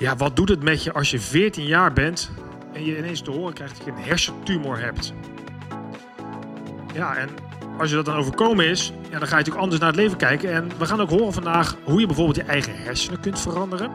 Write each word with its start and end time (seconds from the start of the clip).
Ja, 0.00 0.16
wat 0.16 0.36
doet 0.36 0.48
het 0.48 0.62
met 0.62 0.84
je 0.84 0.92
als 0.92 1.10
je 1.10 1.20
14 1.20 1.64
jaar 1.64 1.92
bent 1.92 2.30
en 2.72 2.84
je 2.84 2.98
ineens 2.98 3.20
te 3.20 3.30
horen 3.30 3.54
krijgt 3.54 3.76
dat 3.76 3.84
je 3.84 3.90
een 3.90 4.08
hersentumor 4.08 4.78
hebt? 4.78 5.12
Ja, 6.94 7.16
en 7.16 7.28
als 7.78 7.90
je 7.90 7.96
dat 7.96 8.04
dan 8.04 8.16
overkomen 8.16 8.66
is, 8.66 8.92
ja, 9.10 9.18
dan 9.18 9.28
ga 9.28 9.38
je 9.38 9.44
natuurlijk 9.44 9.62
anders 9.62 9.80
naar 9.80 9.88
het 9.88 9.98
leven 9.98 10.16
kijken. 10.16 10.52
En 10.52 10.70
we 10.78 10.86
gaan 10.86 11.00
ook 11.00 11.10
horen 11.10 11.32
vandaag 11.32 11.76
hoe 11.84 12.00
je 12.00 12.06
bijvoorbeeld 12.06 12.36
je 12.36 12.42
eigen 12.42 12.72
hersenen 12.76 13.20
kunt 13.20 13.40
veranderen. 13.40 13.90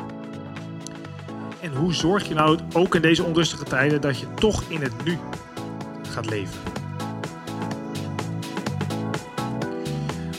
En 1.61 1.75
hoe 1.75 1.93
zorg 1.93 2.27
je 2.27 2.33
nou 2.33 2.59
ook 2.73 2.95
in 2.95 3.01
deze 3.01 3.23
onrustige 3.23 3.63
tijden 3.63 4.01
dat 4.01 4.19
je 4.19 4.33
toch 4.33 4.63
in 4.67 4.81
het 4.81 5.03
nu 5.03 5.17
gaat 6.09 6.29
leven? 6.29 6.59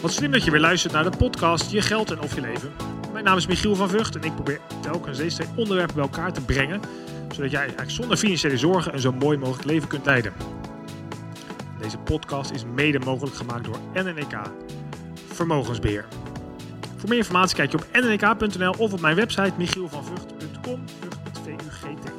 Wat 0.03 0.13
slim 0.13 0.31
dat 0.31 0.45
je 0.45 0.51
weer 0.51 0.61
luistert 0.61 0.93
naar 0.93 1.11
de 1.11 1.17
podcast 1.17 1.71
Je 1.71 1.83
Geld 1.83 2.11
en 2.11 2.21
Of 2.21 2.35
Je 2.35 2.41
Leven. 2.41 2.86
Naam 3.27 3.37
is 3.37 3.47
Michiel 3.47 3.75
van 3.75 3.89
Vught 3.89 4.17
en 4.17 4.23
ik 4.23 4.35
probeer 4.35 4.61
telkens 4.81 5.19
deze 5.19 5.37
twee 5.37 5.49
onderwerpen 5.57 5.95
bij 5.95 6.05
elkaar 6.05 6.33
te 6.33 6.41
brengen. 6.41 6.81
Zodat 7.35 7.51
jij 7.51 7.61
eigenlijk 7.61 7.91
zonder 7.91 8.17
financiële 8.17 8.59
zorgen 8.59 8.95
een 8.95 9.01
zo 9.01 9.13
mooi 9.13 9.39
mogelijk 9.39 9.65
leven 9.65 9.89
kunt 9.89 10.07
leiden. 10.07 10.33
Deze 11.81 11.99
podcast 11.99 12.51
is 12.51 12.65
mede 12.75 12.99
mogelijk 12.99 13.37
gemaakt 13.37 13.65
door 13.65 13.79
NNEK 13.95 14.41
Vermogensbeheer. 15.33 16.05
Voor 16.97 17.09
meer 17.09 17.19
informatie 17.19 17.57
kijk 17.57 17.71
je 17.71 17.77
op 17.77 17.87
nnk.nl 17.93 18.75
of 18.79 18.93
op 18.93 19.01
mijn 19.01 19.17
website 19.17 19.53
V-U-G-T. 21.45 22.11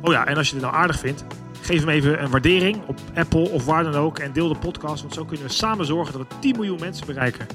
Oh 0.00 0.12
ja, 0.12 0.26
en 0.26 0.36
als 0.36 0.48
je 0.48 0.54
het 0.54 0.64
nou 0.64 0.74
aardig 0.74 0.98
vindt, 0.98 1.24
geef 1.60 1.80
hem 1.80 1.88
even 1.88 2.22
een 2.22 2.30
waardering 2.30 2.82
op 2.86 2.98
Apple 3.14 3.48
of 3.48 3.64
waar 3.64 3.84
dan 3.84 3.94
ook. 3.94 4.18
En 4.18 4.32
deel 4.32 4.48
de 4.48 4.58
podcast, 4.58 5.02
want 5.02 5.14
zo 5.14 5.24
kunnen 5.24 5.46
we 5.46 5.52
samen 5.52 5.86
zorgen 5.86 6.18
dat 6.18 6.26
we 6.28 6.38
10 6.38 6.56
miljoen 6.56 6.80
mensen 6.80 7.06
bereiken. 7.06 7.46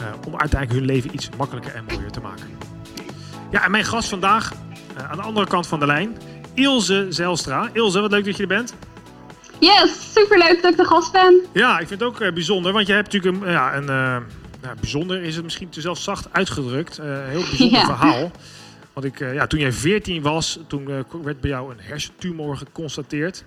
Eh, 0.00 0.06
om 0.26 0.36
uiteindelijk 0.36 0.72
hun 0.80 0.84
leven 0.84 1.14
iets 1.14 1.28
makkelijker 1.36 1.74
en 1.74 1.84
mooier 1.84 2.10
te 2.10 2.20
maken. 2.20 2.46
Ja, 3.50 3.64
en 3.64 3.70
mijn 3.70 3.84
gast 3.84 4.08
vandaag, 4.08 4.52
eh, 4.96 5.10
aan 5.10 5.16
de 5.16 5.22
andere 5.22 5.46
kant 5.46 5.66
van 5.66 5.80
de 5.80 5.86
lijn, 5.86 6.16
Ilse 6.54 7.06
Zelstra. 7.08 7.70
Ilse, 7.72 8.00
wat 8.00 8.10
leuk 8.10 8.24
dat 8.24 8.36
je 8.36 8.42
er 8.42 8.48
bent. 8.48 8.74
Yes, 9.58 10.12
superleuk 10.12 10.62
dat 10.62 10.70
ik 10.70 10.76
de 10.76 10.84
gast 10.84 11.12
ben. 11.12 11.40
Ja, 11.52 11.78
ik 11.78 11.88
vind 11.88 12.00
het 12.00 12.08
ook 12.08 12.20
eh, 12.20 12.32
bijzonder, 12.32 12.72
want 12.72 12.86
je 12.86 12.92
hebt 12.92 13.12
natuurlijk 13.12 13.44
een, 13.44 13.50
ja, 13.52 13.76
een 13.76 13.84
nou, 14.62 14.76
bijzonder 14.80 15.22
is 15.22 15.34
het 15.34 15.44
misschien 15.44 15.68
te 15.68 15.80
zelf 15.80 15.98
zacht 15.98 16.28
uitgedrukt, 16.32 16.98
een 16.98 17.24
heel 17.28 17.40
bijzonder 17.42 17.78
Ja. 17.78 17.84
verhaal. 17.84 18.30
Want 18.92 19.06
ik, 19.06 19.18
ja, 19.18 19.46
toen 19.46 19.60
jij 19.60 19.72
14 19.72 20.22
was, 20.22 20.58
toen 20.66 20.84
werd 21.22 21.40
bij 21.40 21.50
jou 21.50 21.70
een 21.70 21.80
hersentumor 21.80 22.56
geconstateerd. 22.56 23.44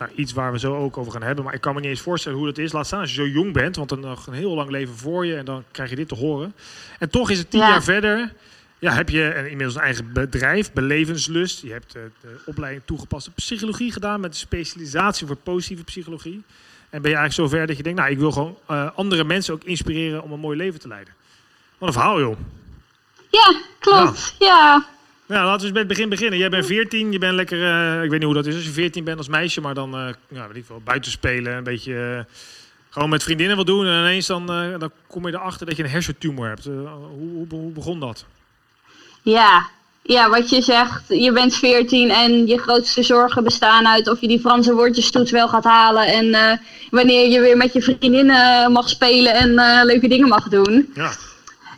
Nou, 0.00 0.12
iets 0.14 0.32
waar 0.32 0.52
we 0.52 0.58
zo 0.58 0.76
ook 0.76 0.96
over 0.98 1.12
gaan 1.12 1.22
hebben, 1.22 1.44
maar 1.44 1.54
ik 1.54 1.60
kan 1.60 1.74
me 1.74 1.80
niet 1.80 1.90
eens 1.90 2.00
voorstellen 2.00 2.38
hoe 2.38 2.46
dat 2.46 2.58
is. 2.58 2.72
Laat 2.72 2.86
staan 2.86 3.00
als 3.00 3.14
je 3.14 3.22
zo 3.22 3.28
jong 3.28 3.52
bent, 3.52 3.76
want 3.76 3.88
dan 3.88 4.00
nog 4.00 4.26
een 4.26 4.32
heel 4.32 4.54
lang 4.54 4.70
leven 4.70 4.96
voor 4.96 5.26
je 5.26 5.36
en 5.36 5.44
dan 5.44 5.64
krijg 5.70 5.90
je 5.90 5.96
dit 5.96 6.08
te 6.08 6.14
horen. 6.14 6.54
En 6.98 7.10
toch 7.10 7.30
is 7.30 7.38
het 7.38 7.50
tien 7.50 7.60
Ja. 7.60 7.68
jaar 7.68 7.82
verder. 7.82 8.32
Ja, 8.78 8.92
heb 8.92 9.08
je 9.08 9.34
inmiddels 9.36 9.74
een 9.74 9.80
eigen 9.80 10.12
bedrijf, 10.12 10.72
Belevenslust. 10.72 11.62
Je 11.62 11.72
hebt 11.72 11.94
eh, 11.94 12.02
de 12.20 12.40
opleiding 12.44 12.82
toegepaste 12.84 13.30
psychologie 13.30 13.92
gedaan 13.92 14.20
met 14.20 14.30
een 14.30 14.36
specialisatie 14.36 15.26
voor 15.26 15.36
positieve 15.36 15.84
psychologie. 15.84 16.42
En 16.90 17.02
ben 17.02 17.10
je 17.10 17.16
eigenlijk 17.16 17.50
zover 17.50 17.66
dat 17.66 17.76
je 17.76 17.82
denkt, 17.82 17.98
nou, 17.98 18.10
ik 18.10 18.18
wil 18.18 18.32
gewoon 18.32 18.58
eh, 18.66 18.90
andere 18.94 19.24
mensen 19.24 19.54
ook 19.54 19.64
inspireren 19.64 20.22
om 20.22 20.32
een 20.32 20.40
mooi 20.40 20.56
leven 20.56 20.80
te 20.80 20.88
leiden. 20.88 21.14
Wat 21.78 21.88
een 21.88 21.94
verhaal, 21.94 22.20
joh. 22.20 22.36
Ja, 23.30 23.60
klopt. 23.78 24.34
Ja. 24.38 24.86
Nou, 25.30 25.44
laten 25.44 25.58
we 25.58 25.64
eens 25.64 25.72
bij 25.72 25.82
het 25.82 25.90
begin 25.90 26.08
beginnen. 26.08 26.38
Jij 26.38 26.48
bent 26.48 26.66
14, 26.66 27.12
je 27.12 27.18
bent 27.18 27.34
lekker, 27.34 27.64
eh, 27.64 28.02
ik 28.02 28.10
weet 28.10 28.18
niet 28.18 28.28
hoe 28.28 28.34
dat 28.34 28.46
is 28.46 28.54
als 28.54 28.64
je 28.64 28.70
14 28.70 29.04
bent 29.04 29.18
als 29.18 29.28
meisje, 29.28 29.60
maar 29.60 29.74
dan, 29.74 29.94
eh 29.94 30.08
ja, 30.28 30.46
weet 30.46 30.56
ik 30.56 30.64
veel, 30.66 30.80
buiten 30.84 31.10
spelen, 31.10 31.56
een 31.56 31.64
beetje 31.64 32.24
eh, 32.26 32.34
gewoon 32.90 33.08
met 33.08 33.22
vriendinnen 33.22 33.56
wat 33.56 33.66
doen. 33.66 33.86
En 33.86 34.00
ineens 34.00 34.26
dan, 34.26 34.46
dan 34.78 34.90
kom 35.06 35.26
je 35.26 35.32
erachter 35.32 35.66
dat 35.66 35.76
je 35.76 35.82
een 35.82 35.90
hersentumor 35.90 36.48
hebt. 36.48 36.64
Hoe, 36.64 36.86
hoe, 37.18 37.46
hoe 37.48 37.72
begon 37.72 38.00
dat? 38.00 38.24
ja. 39.22 39.68
Ja, 40.02 40.30
wat 40.30 40.50
je 40.50 40.62
zegt, 40.62 41.02
je 41.08 41.32
bent 41.32 41.56
14 41.56 42.10
en 42.10 42.46
je 42.46 42.58
grootste 42.58 43.02
zorgen 43.02 43.44
bestaan 43.44 43.86
uit 43.86 44.08
of 44.08 44.20
je 44.20 44.28
die 44.28 44.40
Franse 44.40 44.74
woordjestoets 44.74 45.30
wel 45.30 45.48
gaat 45.48 45.64
halen. 45.64 46.06
En 46.06 46.60
wanneer 46.90 47.28
je 47.28 47.40
weer 47.40 47.56
met 47.56 47.72
je 47.72 47.82
vriendinnen 47.82 48.72
mag 48.72 48.88
spelen 48.88 49.34
en 49.34 49.54
leuke 49.84 50.08
dingen 50.08 50.28
mag 50.28 50.48
doen. 50.48 50.92
Ja, 50.94 51.12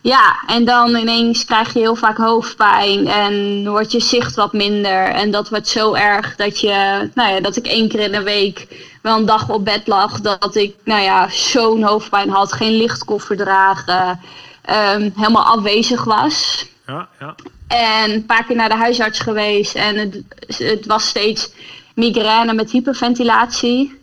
Ja, 0.02 0.42
en 0.46 0.64
dan 0.64 0.96
ineens 0.96 1.44
krijg 1.44 1.72
je 1.72 1.78
heel 1.78 1.94
vaak 1.94 2.16
hoofdpijn 2.16 3.06
en 3.06 3.68
wordt 3.68 3.92
je 3.92 4.00
zicht 4.00 4.34
wat 4.34 4.52
minder. 4.52 5.04
En 5.04 5.30
dat 5.30 5.48
wordt 5.48 5.68
zo 5.68 5.94
erg 5.94 6.36
dat, 6.36 6.60
je, 6.60 7.08
nou 7.14 7.32
ja, 7.32 7.40
dat 7.40 7.56
ik 7.56 7.66
één 7.66 7.88
keer 7.88 8.00
in 8.00 8.12
de 8.12 8.22
week 8.22 8.66
wel 9.02 9.18
een 9.18 9.26
dag 9.26 9.48
op 9.48 9.64
bed 9.64 9.86
lag. 9.86 10.20
Dat 10.20 10.54
ik 10.54 10.74
nou 10.84 11.02
ja, 11.02 11.28
zo'n 11.30 11.82
hoofdpijn 11.82 12.30
had, 12.30 12.52
geen 12.52 12.76
licht 12.76 13.04
kon 13.04 13.20
verdragen, 13.20 14.20
ehm, 14.62 15.10
helemaal 15.14 15.56
afwezig 15.56 16.04
was. 16.04 16.66
ja, 16.86 17.08
ja. 17.18 17.34
En 17.68 18.10
een 18.10 18.26
paar 18.26 18.44
keer 18.44 18.56
naar 18.56 18.68
de 18.68 18.74
huisarts 18.74 19.18
geweest 19.18 19.74
en 19.74 19.96
het, 19.96 20.22
het 20.58 20.86
was 20.86 21.06
steeds 21.06 21.52
migraine 21.94 22.54
met 22.54 22.70
hyperventilatie. 22.70 24.01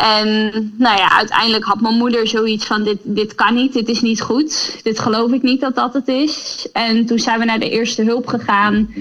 En 0.00 0.50
nou 0.78 0.96
ja, 0.96 1.16
uiteindelijk 1.16 1.64
had 1.64 1.80
mijn 1.80 1.96
moeder 1.96 2.28
zoiets 2.28 2.66
van: 2.66 2.82
dit, 2.82 2.98
dit 3.02 3.34
kan 3.34 3.54
niet, 3.54 3.72
dit 3.72 3.88
is 3.88 4.00
niet 4.00 4.20
goed. 4.20 4.80
Dit 4.82 4.98
geloof 4.98 5.32
ik 5.32 5.42
niet 5.42 5.60
dat 5.60 5.74
dat 5.74 5.94
het 5.94 6.08
is. 6.08 6.68
En 6.72 7.06
toen 7.06 7.18
zijn 7.18 7.38
we 7.38 7.44
naar 7.44 7.58
de 7.58 7.70
eerste 7.70 8.02
hulp 8.02 8.26
gegaan. 8.26 8.94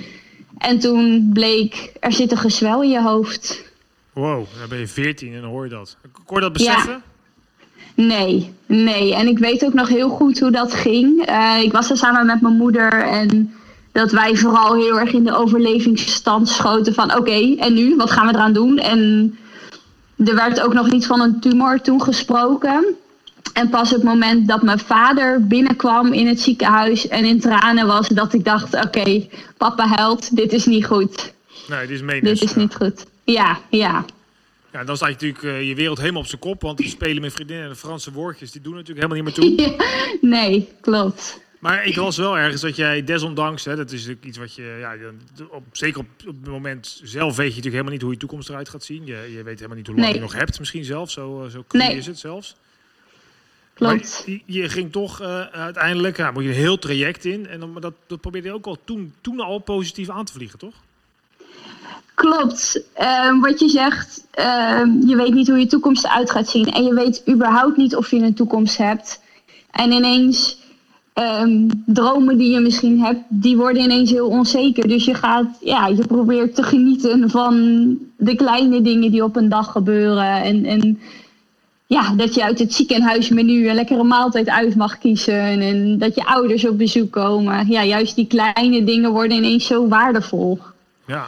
En 0.58 0.80
toen 0.80 1.30
bleek: 1.34 1.92
er 2.00 2.14
zit 2.14 2.32
een 2.32 2.38
gezwel 2.38 2.84
in 2.84 2.90
je 2.90 3.02
hoofd. 3.02 3.64
Wow, 4.14 4.46
dan 4.60 4.70
ben 4.70 4.80
je 4.80 4.88
14 4.88 5.34
en 5.34 5.42
dan 5.42 5.50
hoor 5.50 5.64
je 5.64 5.70
dat. 5.70 5.98
Kon 6.26 6.36
je 6.36 6.42
dat 6.42 6.54
beseffen? 6.54 7.02
Nee, 7.96 8.54
nee. 8.66 9.16
En 9.16 9.28
ik 9.28 9.40
weet 9.40 9.66
ook 9.66 9.74
nog 9.74 9.88
heel 9.88 10.10
goed 10.10 10.40
hoe 10.40 10.52
dat 10.52 10.74
ging. 10.74 11.26
Eh, 11.26 11.62
ik 11.64 11.72
was 11.72 11.90
er 11.90 11.98
samen 11.98 12.26
met 12.26 12.42
mijn 12.42 12.58
moeder 12.58 12.92
en 12.92 13.54
dat 13.92 14.12
wij 14.12 14.36
vooral 14.36 14.76
heel 14.76 15.00
erg 15.00 15.14
in 15.14 15.24
de 15.24 15.36
overlevingsstand 15.36 16.50
schoten 16.50 16.94
van 16.94 17.16
oké, 17.16 17.56
en 17.58 17.74
nu? 17.74 17.96
Wat 17.96 18.12
gaan 18.12 18.28
we 18.28 18.34
eraan 18.34 18.54
doen? 18.54 18.78
En 18.78 19.38
er 20.26 20.36
werd 20.36 20.62
ook 20.62 20.74
nog 20.74 20.92
niet 20.92 21.06
van 21.06 21.22
een 21.22 21.40
tumor 21.40 21.82
toen 21.82 22.02
gesproken. 22.02 22.96
En 23.54 23.70
pas 23.70 23.90
het 23.90 24.04
moment 24.04 24.48
dat 24.48 24.62
mijn 24.62 24.80
vader 24.80 25.48
binnenkwam 25.48 26.14
in 26.14 26.28
het 26.28 26.42
ziekenhuis 26.42 27.08
en 27.08 27.26
in 27.26 27.40
tranen 27.40 27.88
was, 27.88 28.08
dat 28.08 28.34
ik 28.34 28.46
dacht, 28.46 28.86
oké, 28.86 29.28
papa 29.58 29.88
huilt, 29.88 30.36
dit 30.36 30.54
is 30.54 30.66
niet 30.66 30.86
goed. 30.86 31.34
Nee, 31.68 31.88
dit 31.88 31.90
is 31.90 32.02
menens. 32.02 32.40
Dit 32.40 32.50
is 32.50 32.56
niet 32.56 32.76
goed. 32.76 33.06
Ja, 33.24 33.60
ja. 33.70 34.06
Ja, 34.72 34.84
dan 34.84 34.96
sta 34.96 35.08
je 35.08 35.14
natuurlijk 35.14 35.44
eh, 35.44 35.68
je 35.68 35.76
wereld 35.76 35.98
helemaal 35.98 36.22
op 36.22 36.28
zijn 36.28 36.42
kop. 36.42 36.62
Want 36.62 36.80
het 36.80 36.90
spelen 36.90 37.22
met 37.22 37.34
vriendinnen 37.34 37.66
en 37.66 37.72
de 37.72 37.78
Franse 37.78 38.12
woordjes, 38.12 38.52
die 38.52 38.62
doen 38.62 38.74
natuurlijk 38.74 39.08
helemaal 39.08 39.34
niet 39.34 39.48
meer 39.48 39.68
toe. 39.68 40.18
Nee, 40.22 40.70
klopt. 40.82 41.40
Maar 41.60 41.86
ik 41.86 41.96
las 41.96 42.18
wel 42.18 42.38
ergens 42.38 42.62
dat 42.62 42.76
jij 42.76 43.04
desondanks, 43.04 43.66
hè, 43.66 43.76
dat 43.76 43.92
is 43.92 44.00
natuurlijk 44.00 44.26
iets 44.26 44.38
wat 44.38 44.54
je, 44.56 44.78
ja, 44.80 44.96
op, 45.50 45.64
zeker 45.72 46.00
op, 46.00 46.08
op 46.28 46.36
het 46.44 46.52
moment 46.52 47.02
zelf 47.04 47.36
weet 47.36 47.38
je 47.38 47.56
natuurlijk 47.56 47.66
helemaal 47.66 47.92
niet 47.92 48.02
hoe 48.02 48.12
je 48.12 48.18
toekomst 48.18 48.50
eruit 48.50 48.70
gaat 48.70 48.84
zien. 48.84 49.06
Je, 49.06 49.32
je 49.36 49.44
weet 49.44 49.56
helemaal 49.56 49.78
niet 49.78 49.88
hoe 49.88 49.96
lang 49.96 50.08
Nee. 50.08 50.16
je 50.16 50.24
nog 50.24 50.34
hebt, 50.34 50.60
misschien 50.60 50.84
zelf. 50.84 51.12
Zo, 51.12 51.44
eh, 51.44 51.52
zo 51.52 51.64
Nee. 51.72 51.98
is 51.98 52.06
het 52.06 52.20
zelfs. 52.20 52.56
Klopt. 53.74 54.24
Maar 54.26 54.36
je, 54.36 54.42
je 54.46 54.70
ging 54.70 54.92
toch 54.92 55.22
eh, 55.22 55.42
uiteindelijk, 55.42 56.18
ja, 56.18 56.32
moet 56.32 56.44
je 56.44 56.50
een 56.50 56.56
heel 56.56 56.80
traject 56.80 57.26
in. 57.26 57.48
En 57.48 57.60
dan, 57.60 57.78
dat, 57.80 57.94
dat 58.08 58.22
probeerde 58.22 58.48
je 58.48 58.54
ook 58.54 58.66
al 58.66 58.78
toen, 58.84 59.14
toen 59.22 59.40
al 59.40 59.60
positief 59.60 60.10
aan 60.10 60.26
te 60.26 60.34
vliegen, 60.34 60.60
toch? 60.60 60.74
Klopt. 62.14 62.82
Ehm, 62.94 63.40
wat 63.40 63.60
je 63.60 63.70
zegt, 63.70 64.26
ehm, 64.32 65.08
je 65.08 65.16
weet 65.16 65.34
niet 65.34 65.48
hoe 65.48 65.60
je 65.60 65.66
toekomst 65.68 66.04
eruit 66.04 66.32
gaat 66.32 66.50
zien. 66.50 66.66
En 66.72 66.84
je 66.84 66.94
weet 66.94 67.24
überhaupt 67.30 67.78
niet 67.78 67.96
of 67.96 68.12
je 68.12 68.18
een 68.18 68.34
toekomst 68.34 68.78
hebt. 68.78 69.22
En 69.72 69.92
ineens, 69.92 70.59
ehm, 71.20 71.70
dromen 71.86 72.38
die 72.38 72.52
je 72.52 72.60
misschien 72.60 73.00
hebt, 73.04 73.20
die 73.28 73.58
worden 73.58 73.84
ineens 73.84 74.12
heel 74.12 74.28
onzeker. 74.28 74.88
Dus 74.88 75.06
je 75.06 75.14
gaat, 75.14 75.58
ja, 75.62 75.88
je 75.88 76.08
probeert 76.08 76.56
te 76.56 76.64
genieten 76.64 77.30
van 77.30 77.54
de 78.18 78.36
kleine 78.36 78.82
dingen 78.82 79.12
die 79.12 79.24
op 79.24 79.36
een 79.36 79.50
dag 79.50 79.72
gebeuren. 79.72 80.42
En, 80.44 80.66
en 80.66 81.00
ja, 81.88 82.14
dat 82.16 82.34
je 82.36 82.44
uit 82.44 82.60
het 82.60 82.74
ziekenhuismenu 82.74 83.70
een 83.70 83.76
lekkere 83.76 84.04
maaltijd 84.04 84.50
uit 84.50 84.76
mag 84.76 84.98
kiezen. 84.98 85.42
En 85.62 85.98
dat 85.98 86.16
je 86.16 86.26
ouders 86.26 86.68
op 86.68 86.78
bezoek 86.78 87.12
komen. 87.12 87.68
Ja, 87.68 87.84
juist 87.84 88.16
die 88.16 88.28
kleine 88.28 88.84
dingen 88.84 89.12
worden 89.12 89.38
ineens 89.38 89.66
zo 89.68 89.88
waardevol. 89.88 90.60
Ja. 91.08 91.28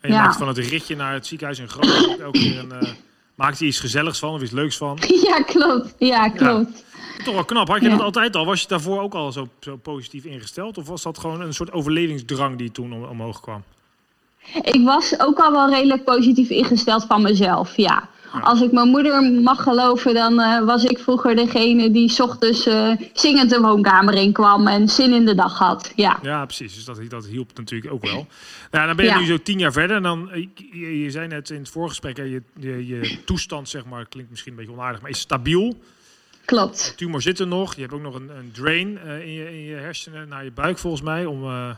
En 0.00 0.08
je 0.10 0.14
Ja. 0.16 0.22
maakt 0.22 0.36
van 0.36 0.48
het 0.48 0.58
ritje 0.58 0.96
naar 0.96 1.12
het 1.12 1.26
ziekenhuis 1.26 1.58
in 1.58 1.68
Groningen 1.68 2.24
ook 2.26 2.36
weer 2.36 2.58
een... 2.58 2.72
eh 2.72 2.88
maakt 3.34 3.60
er 3.60 3.66
iets 3.66 3.80
gezelligs 3.80 4.18
van 4.18 4.34
of 4.34 4.42
iets 4.42 4.50
leuks 4.52 4.76
van. 4.76 4.98
Ja, 5.28 5.42
klopt. 5.42 5.94
Ja, 5.98 6.28
klopt. 6.28 6.84
Toch 7.24 7.34
wel 7.34 7.44
knap. 7.44 7.68
Had 7.68 7.80
je 7.80 7.88
Ja. 7.88 7.96
dat 7.96 8.04
altijd 8.04 8.36
al? 8.36 8.44
Was 8.46 8.60
je 8.60 8.68
daarvoor 8.68 9.00
ook 9.02 9.14
al 9.14 9.32
zo, 9.32 9.48
zo 9.60 9.76
positief 9.76 10.24
ingesteld? 10.24 10.78
Of 10.78 10.86
was 10.88 11.02
dat 11.02 11.18
gewoon 11.18 11.40
een 11.40 11.54
soort 11.54 11.72
overlevingsdrang 11.72 12.56
die 12.58 12.70
toen 12.72 12.92
om- 12.92 13.04
omhoog 13.04 13.40
kwam? 13.40 13.62
Ik 14.62 14.80
was 14.84 15.20
ook 15.20 15.38
al 15.38 15.52
wel 15.52 15.70
redelijk 15.70 16.04
positief 16.04 16.48
ingesteld 16.48 17.04
van 17.04 17.22
mezelf, 17.22 17.76
ja. 17.76 18.08
Als 18.42 18.60
ik 18.62 18.72
mijn 18.72 18.88
moeder 18.88 19.22
mag 19.22 19.62
geloven, 19.62 20.14
dan 20.14 20.40
eh, 20.40 20.64
was 20.64 20.84
ik 20.84 20.98
vroeger 20.98 21.36
degene 21.36 21.90
die 21.90 22.08
's 22.08 22.20
ochtends 22.20 22.66
eh, 22.66 22.90
zingend 23.12 23.50
de 23.50 23.60
woonkamer 23.60 24.14
in 24.14 24.32
kwam 24.32 24.66
en 24.66 24.88
zin 24.88 25.12
in 25.12 25.24
de 25.26 25.34
dag 25.34 25.58
had. 25.58 25.92
Ja, 25.96 26.18
Ja, 26.22 26.44
precies. 26.44 26.74
Dus 26.74 26.84
dat, 26.84 27.00
dat 27.08 27.26
hielp 27.26 27.50
natuurlijk 27.54 27.92
ook 27.92 28.02
wel. 28.02 28.26
Nou, 28.70 28.86
dan 28.86 28.96
ben 28.96 29.04
je 29.04 29.10
Ja. 29.10 29.18
nu 29.18 29.26
zo 29.26 29.38
tien 29.42 29.58
jaar 29.58 29.72
verder. 29.72 29.96
En 29.96 30.02
dan, 30.02 30.30
eh, 30.30 30.46
je, 30.72 31.02
je 31.02 31.10
zei 31.10 31.26
net 31.28 31.50
in 31.50 31.58
het 31.58 31.68
voorgesprek, 31.68 32.16
je, 32.16 32.42
je, 32.60 32.86
je 32.86 33.24
toestand, 33.24 33.68
zeg 33.68 33.84
maar, 33.84 34.06
klinkt 34.06 34.30
misschien 34.30 34.52
een 34.52 34.58
beetje 34.58 34.72
onaardig, 34.72 35.00
maar 35.00 35.10
is 35.10 35.18
stabiel. 35.20 35.76
Klopt. 36.48 36.84
De 36.88 36.94
tumor 36.94 37.22
zit 37.22 37.38
er 37.38 37.46
nog. 37.46 37.74
Je 37.74 37.80
hebt 37.80 37.92
ook 37.92 38.00
nog 38.00 38.14
een, 38.14 38.30
een 38.36 38.50
drain 38.52 38.98
eh, 38.98 39.20
in, 39.20 39.32
je, 39.32 39.44
in 39.52 39.62
je 39.64 39.74
hersenen 39.74 40.28
naar 40.28 40.44
je 40.44 40.50
buik, 40.50 40.78
volgens 40.78 41.02
mij, 41.02 41.24
om 41.26 41.42
eh, 41.44 41.70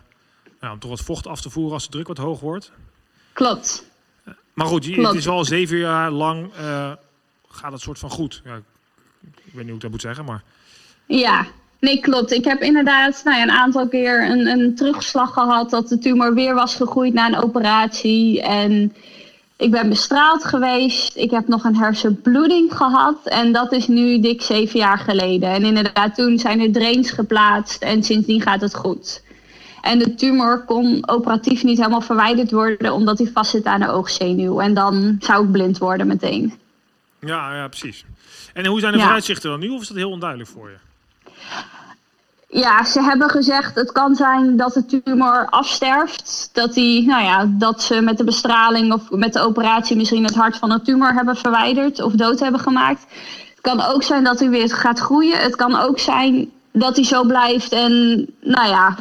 ja, 0.61 0.73
om 0.73 0.79
toch 0.79 0.91
wat 0.91 1.01
vocht 1.01 1.27
af 1.27 1.41
te 1.41 1.51
voeren 1.51 1.73
als 1.73 1.85
de 1.85 1.91
druk 1.91 2.07
wat 2.07 2.17
hoog 2.19 2.41
wordt. 2.41 2.73
Klopt. 3.33 3.85
Maar 4.53 4.67
goed, 4.67 4.85
je- 4.85 4.93
Klopt. 4.93 5.09
het 5.09 5.17
is 5.19 5.25
wel 5.25 5.45
zeven 5.45 5.77
jaar 5.79 6.11
lang 6.11 6.53
eh, 6.55 6.93
gaat 7.49 7.73
het 7.73 7.81
soort 7.81 7.99
van 7.99 8.11
goed. 8.11 8.43
Ja, 8.45 8.55
ik 8.55 8.63
weet 9.45 9.55
niet 9.55 9.65
hoe 9.67 9.75
ik 9.75 9.81
dat 9.81 9.91
moet 9.91 10.01
zeggen, 10.01 10.25
maar... 10.25 10.43
Ja, 11.07 11.47
nee, 11.81 12.01
klopt. 12.01 12.31
Ik 12.33 12.45
heb 12.45 12.61
inderdaad 12.61 13.21
nou 13.25 13.37
ja, 13.37 13.43
een 13.43 13.51
aantal 13.51 13.89
keer 13.89 14.31
een, 14.31 14.47
een 14.47 14.75
terugslag 14.75 15.33
gehad 15.33 15.71
dat 15.71 15.89
de 15.89 15.99
tumor 15.99 16.35
weer 16.35 16.55
was 16.55 16.75
gegroeid 16.77 17.13
na 17.15 17.27
een 17.27 17.43
operatie. 17.43 18.43
En 18.43 18.95
ik 19.61 19.71
ben 19.71 19.89
bestraald 19.89 20.45
geweest. 20.45 21.17
Ik 21.17 21.31
heb 21.31 21.49
nog 21.49 21.65
een 21.65 21.77
hersenbloeding 21.77 22.77
gehad. 22.77 23.27
En 23.27 23.53
dat 23.53 23.73
is 23.73 23.87
nu 23.89 24.21
dik 24.21 24.43
zeven 24.43 24.79
jaar 24.79 24.99
geleden. 24.99 25.49
En 25.49 25.63
inderdaad, 25.63 26.15
toen 26.15 26.39
zijn 26.39 26.61
er 26.61 26.73
drains 26.73 27.11
geplaatst 27.11 27.83
en 27.83 28.03
sindsdien 28.03 28.41
gaat 28.41 28.61
het 28.61 28.75
goed. 28.75 29.23
En 29.83 29.99
de 29.99 30.15
tumor 30.15 30.65
kon 30.65 31.09
operatief 31.09 31.63
niet 31.63 31.79
helemaal 31.79 32.01
verwijderd 32.01 32.51
worden 32.51 32.93
omdat 32.93 33.19
hij 33.19 33.31
vastzit 33.35 33.65
aan 33.65 33.81
de 33.81 33.89
oogzenuw. 33.91 34.61
En 34.61 34.75
dan 34.75 35.17
zou 35.21 35.45
ik 35.45 35.53
blind 35.53 35.79
worden 35.79 36.07
meteen. 36.07 36.55
Ja, 37.21 37.57
ja, 37.57 37.69
precies. 37.69 38.05
En 38.53 38.67
hoe 38.67 38.81
zijn 38.81 38.93
de 38.93 38.99
Ja. 38.99 39.05
vooruitzichten 39.05 39.51
dan 39.51 39.61
nu? 39.61 39.69
Of 39.69 39.81
is 39.81 39.89
dat 39.89 39.97
heel 39.97 40.11
onduidelijk 40.11 40.51
voor 40.51 40.71
je? 40.71 40.77
Ja, 42.51 42.85
ze 42.85 43.03
hebben 43.03 43.31
gezegd 43.31 43.75
het 43.75 43.93
kan 43.93 44.15
zijn 44.15 44.57
dat 44.57 44.73
de 44.73 45.03
tumor 45.03 45.47
afsterft. 45.51 46.51
Dat, 46.53 46.75
die, 46.75 47.07
nou 47.07 47.25
ja, 47.25 47.47
dat 47.49 47.83
ze 47.83 48.01
met 48.01 48.19
de 48.19 48.25
bestraling 48.25 48.93
of 48.93 49.11
met 49.11 49.33
de 49.33 49.41
operatie 49.41 49.97
misschien 49.97 50.25
het 50.25 50.35
hart 50.35 50.57
van 50.57 50.69
de 50.69 50.83
tumor 50.83 51.13
hebben 51.13 51.37
verwijderd 51.37 52.03
of 52.03 52.13
dood 52.13 52.41
hebben 52.41 52.61
gemaakt. 52.61 53.05
Het 53.51 53.61
kan 53.61 53.81
ook 53.81 54.03
zijn 54.03 54.25
dat 54.25 54.39
hij 54.39 54.49
weer 54.49 54.75
gaat 54.75 54.99
groeien. 54.99 55.39
Het 55.39 55.57
kan 55.57 55.77
ook 55.77 55.99
zijn 55.99 56.51
dat 56.73 56.97
hij 56.97 57.05
zo 57.05 57.25
blijft. 57.25 57.73
En 57.73 58.27
nou 58.41 58.69
ja, 58.69 58.97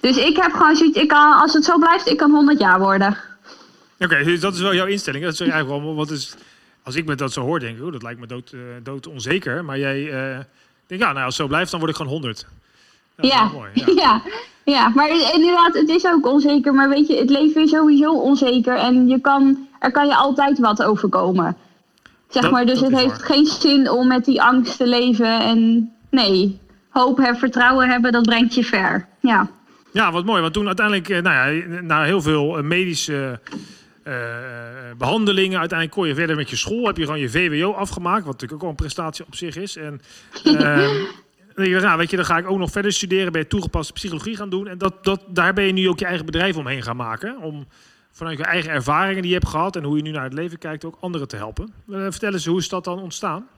dus 0.00 0.16
ik 0.16 0.36
heb 0.36 0.52
gewoon 0.52 0.76
zoiets, 0.76 0.98
ik 0.98 1.08
kan, 1.08 1.40
als 1.40 1.52
het 1.52 1.64
zo 1.64 1.78
blijft, 1.78 2.08
ik 2.08 2.16
kan 2.16 2.30
100 2.30 2.58
jaar 2.58 2.78
worden. 2.78 3.16
Oké, 3.98 4.24
dus 4.24 4.40
dat 4.40 4.54
is 4.54 4.60
wel 4.60 4.74
jouw 4.74 4.86
instelling. 4.86 5.24
Dat 5.24 5.32
is 5.32 5.40
eigenlijk 5.40 5.82
wel 5.82 5.94
wat 5.94 6.10
is. 6.10 6.34
Als 6.82 6.94
ik 6.94 7.06
me 7.06 7.14
dat 7.14 7.32
zo 7.32 7.40
hoor, 7.40 7.60
denk 7.60 7.78
ik, 7.78 7.92
dat 7.92 8.02
lijkt 8.02 8.20
me 8.20 8.26
dood, 8.26 8.52
eh, 8.52 8.60
dood 8.82 9.06
onzeker. 9.06 9.64
Maar 9.64 9.78
jij 9.78 10.10
eh, 10.10 10.38
denkt, 10.86 11.04
ja, 11.04 11.12
nou, 11.12 11.24
als 11.24 11.24
het 11.24 11.34
zo 11.34 11.46
blijft, 11.46 11.70
dan 11.70 11.80
word 11.80 11.90
ik 11.90 11.96
gewoon 11.96 12.12
100. 12.12 12.46
Ja, 13.20 13.28
Ja, 13.34 13.50
mooi. 13.52 13.70
Ja. 13.74 13.84
ja. 14.04 14.22
ja, 14.64 14.88
maar 14.94 15.08
inderdaad, 15.34 15.74
het 15.74 15.88
is 15.88 16.06
ook 16.06 16.26
onzeker. 16.26 16.74
Maar 16.74 16.88
weet 16.88 17.06
je, 17.06 17.16
het 17.16 17.30
leven 17.30 17.62
is 17.62 17.70
sowieso 17.70 18.12
onzeker. 18.12 18.76
En 18.76 19.08
je 19.08 19.20
kan, 19.20 19.68
er 19.78 19.90
kan 19.92 20.06
je 20.06 20.14
altijd 20.16 20.58
wat 20.58 20.82
overkomen. 20.82 21.56
Zeg 22.28 22.42
Dat- 22.42 22.52
maar, 22.52 22.66
dus 22.66 22.80
het 22.80 22.96
heeft 22.96 23.16
waar. 23.16 23.26
geen 23.26 23.46
zin 23.46 23.90
om 23.90 24.06
met 24.08 24.24
die 24.24 24.42
angst 24.42 24.76
te 24.76 24.86
leven. 24.86 25.40
En 25.40 25.90
nee, 26.10 26.58
hoop 26.88 27.18
en 27.20 27.36
vertrouwen 27.36 27.88
hebben, 27.88 28.12
dat 28.12 28.22
brengt 28.26 28.54
je 28.54 28.64
ver. 28.64 29.06
Ja, 29.20 29.48
Ja, 29.92 30.12
wat 30.12 30.24
mooi. 30.24 30.40
Want 30.40 30.52
toen 30.52 30.66
uiteindelijk, 30.66 31.08
eh, 31.08 31.22
nou 31.22 31.52
ja, 31.52 31.64
na 31.80 32.02
heel 32.02 32.22
veel 32.22 32.56
eh, 32.58 32.62
medische 32.64 33.40
eh, 34.02 34.14
behandelingen, 34.98 35.58
uiteindelijk 35.58 35.98
kon 35.98 36.08
je 36.08 36.14
verder 36.14 36.36
met 36.36 36.50
je 36.50 36.56
school. 36.56 36.86
Heb 36.86 36.96
je 36.96 37.04
gewoon 37.04 37.20
je 37.20 37.30
VWO 37.30 37.72
afgemaakt, 37.72 38.24
wat 38.24 38.32
natuurlijk 38.32 38.52
ook 38.52 38.62
al 38.62 38.68
een 38.68 38.74
prestatie 38.84 39.24
op 39.26 39.34
zich 39.34 39.56
is. 39.56 39.76
En 39.76 40.00
eh, 40.44 40.88
je, 41.68 41.80
nou, 41.80 41.98
weet 41.98 42.10
je, 42.10 42.16
dan 42.16 42.24
ga 42.24 42.38
ik 42.38 42.50
ook 42.50 42.58
nog 42.58 42.70
verder 42.70 42.92
studeren, 42.92 43.32
je 43.32 43.46
toegepaste 43.46 43.92
psychologie 43.92 44.36
gaan 44.36 44.50
doen. 44.50 44.68
En 44.68 44.78
dat, 44.78 45.04
dat, 45.04 45.20
daar 45.28 45.52
ben 45.52 45.64
je 45.64 45.72
nu 45.72 45.88
ook 45.88 45.98
je 45.98 46.04
eigen 46.04 46.26
bedrijf 46.26 46.56
omheen 46.56 46.82
gaan 46.82 46.96
maken. 46.96 47.38
Om 47.38 47.66
vanuit 48.10 48.38
je 48.38 48.44
eigen 48.44 48.70
ervaringen 48.70 49.22
die 49.22 49.30
je 49.30 49.36
hebt 49.36 49.48
gehad 49.48 49.76
en 49.76 49.84
hoe 49.84 49.96
je 49.96 50.02
nu 50.02 50.10
naar 50.10 50.24
het 50.24 50.32
leven 50.32 50.58
kijkt, 50.58 50.84
ook 50.84 50.96
anderen 51.00 51.28
te 51.28 51.36
helpen. 51.36 51.72
Eh, 51.90 52.00
vertel 52.00 52.32
eens, 52.32 52.46
hoe 52.46 52.58
is 52.58 52.68
dat 52.68 52.84
dan 52.84 52.98
ontstaan? 52.98 53.48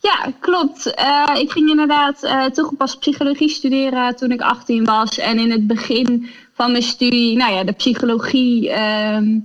ja 0.00 0.32
klopt. 0.40 0.94
Eh, 0.94 1.34
ik 1.38 1.50
ging 1.50 1.70
inderdaad 1.70 2.22
eh 2.22 2.44
toegepast 2.44 2.98
psychologie 2.98 3.48
studeren 3.48 4.16
toen 4.16 4.30
ik 4.30 4.40
18 4.40 4.84
was. 4.84 5.18
En 5.18 5.38
in 5.38 5.50
het 5.50 5.66
begin 5.66 6.28
van 6.52 6.70
mijn 6.70 6.82
studie, 6.82 7.36
nou 7.36 7.52
ja, 7.52 7.64
de 7.64 7.72
psychologie 7.72 8.70
ehm, 8.70 9.38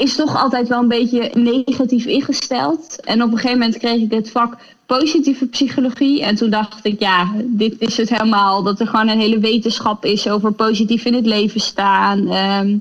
is 0.00 0.16
toch 0.16 0.42
altijd 0.42 0.68
wel 0.68 0.78
een 0.78 0.88
beetje 0.88 1.30
negatief 1.34 2.04
ingesteld. 2.04 3.00
En 3.00 3.22
op 3.22 3.30
een 3.30 3.36
gegeven 3.36 3.58
moment 3.58 3.78
kreeg 3.78 4.02
ik 4.02 4.10
het 4.10 4.30
vak 4.30 4.56
positieve 4.86 5.46
psychologie. 5.46 6.22
En 6.22 6.34
toen 6.34 6.50
dacht 6.50 6.84
ik, 6.84 7.00
ja, 7.00 7.32
dit 7.44 7.74
is 7.78 7.96
het 7.96 8.10
helemaal. 8.10 8.62
Dat 8.62 8.80
er 8.80 8.86
gewoon 8.86 9.08
een 9.08 9.20
hele 9.20 9.38
wetenschap 9.38 10.04
is 10.04 10.28
over 10.28 10.52
positief 10.52 11.04
in 11.04 11.14
het 11.14 11.26
leven 11.26 11.60
staan. 11.60 12.28
Ehm, 12.28 12.78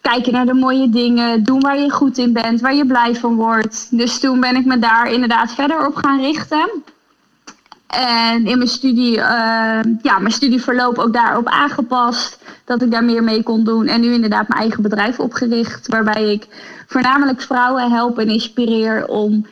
kijken 0.00 0.32
naar 0.32 0.46
de 0.46 0.54
mooie 0.54 0.88
dingen. 0.88 1.44
Doen 1.44 1.60
waar 1.60 1.78
je 1.78 1.90
goed 1.90 2.18
in 2.18 2.32
bent, 2.32 2.60
waar 2.60 2.74
je 2.74 2.86
blij 2.86 3.14
van 3.14 3.34
wordt. 3.34 3.88
Dus 3.90 4.20
toen 4.20 4.40
ben 4.40 4.56
ik 4.56 4.64
me 4.64 4.78
daar 4.78 5.12
inderdaad 5.12 5.54
verder 5.54 5.86
op 5.86 5.94
gaan 5.96 6.20
richten. 6.20 6.70
En 7.96 8.46
in 8.46 8.58
mijn 8.58 8.70
studie, 8.70 9.20
eh, 9.20 9.80
ja, 10.02 10.18
mijn 10.18 10.30
studieverloop 10.30 10.98
ook 10.98 11.12
daarop 11.12 11.46
aangepast. 11.46 12.42
Dat 12.64 12.82
ik 12.82 12.90
daar 12.90 13.04
meer 13.04 13.24
mee 13.24 13.42
kon 13.42 13.64
doen. 13.64 13.86
En 13.86 14.00
nu 14.00 14.12
inderdaad 14.12 14.48
mijn 14.48 14.60
eigen 14.60 14.82
bedrijf 14.82 15.18
opgericht. 15.18 15.88
Waarbij 15.88 16.32
ik 16.32 16.46
voornamelijk 16.86 17.42
vrouwen 17.42 17.90
help 17.90 18.18
en 18.18 18.28
inspireer 18.28 19.06
om 19.06 19.46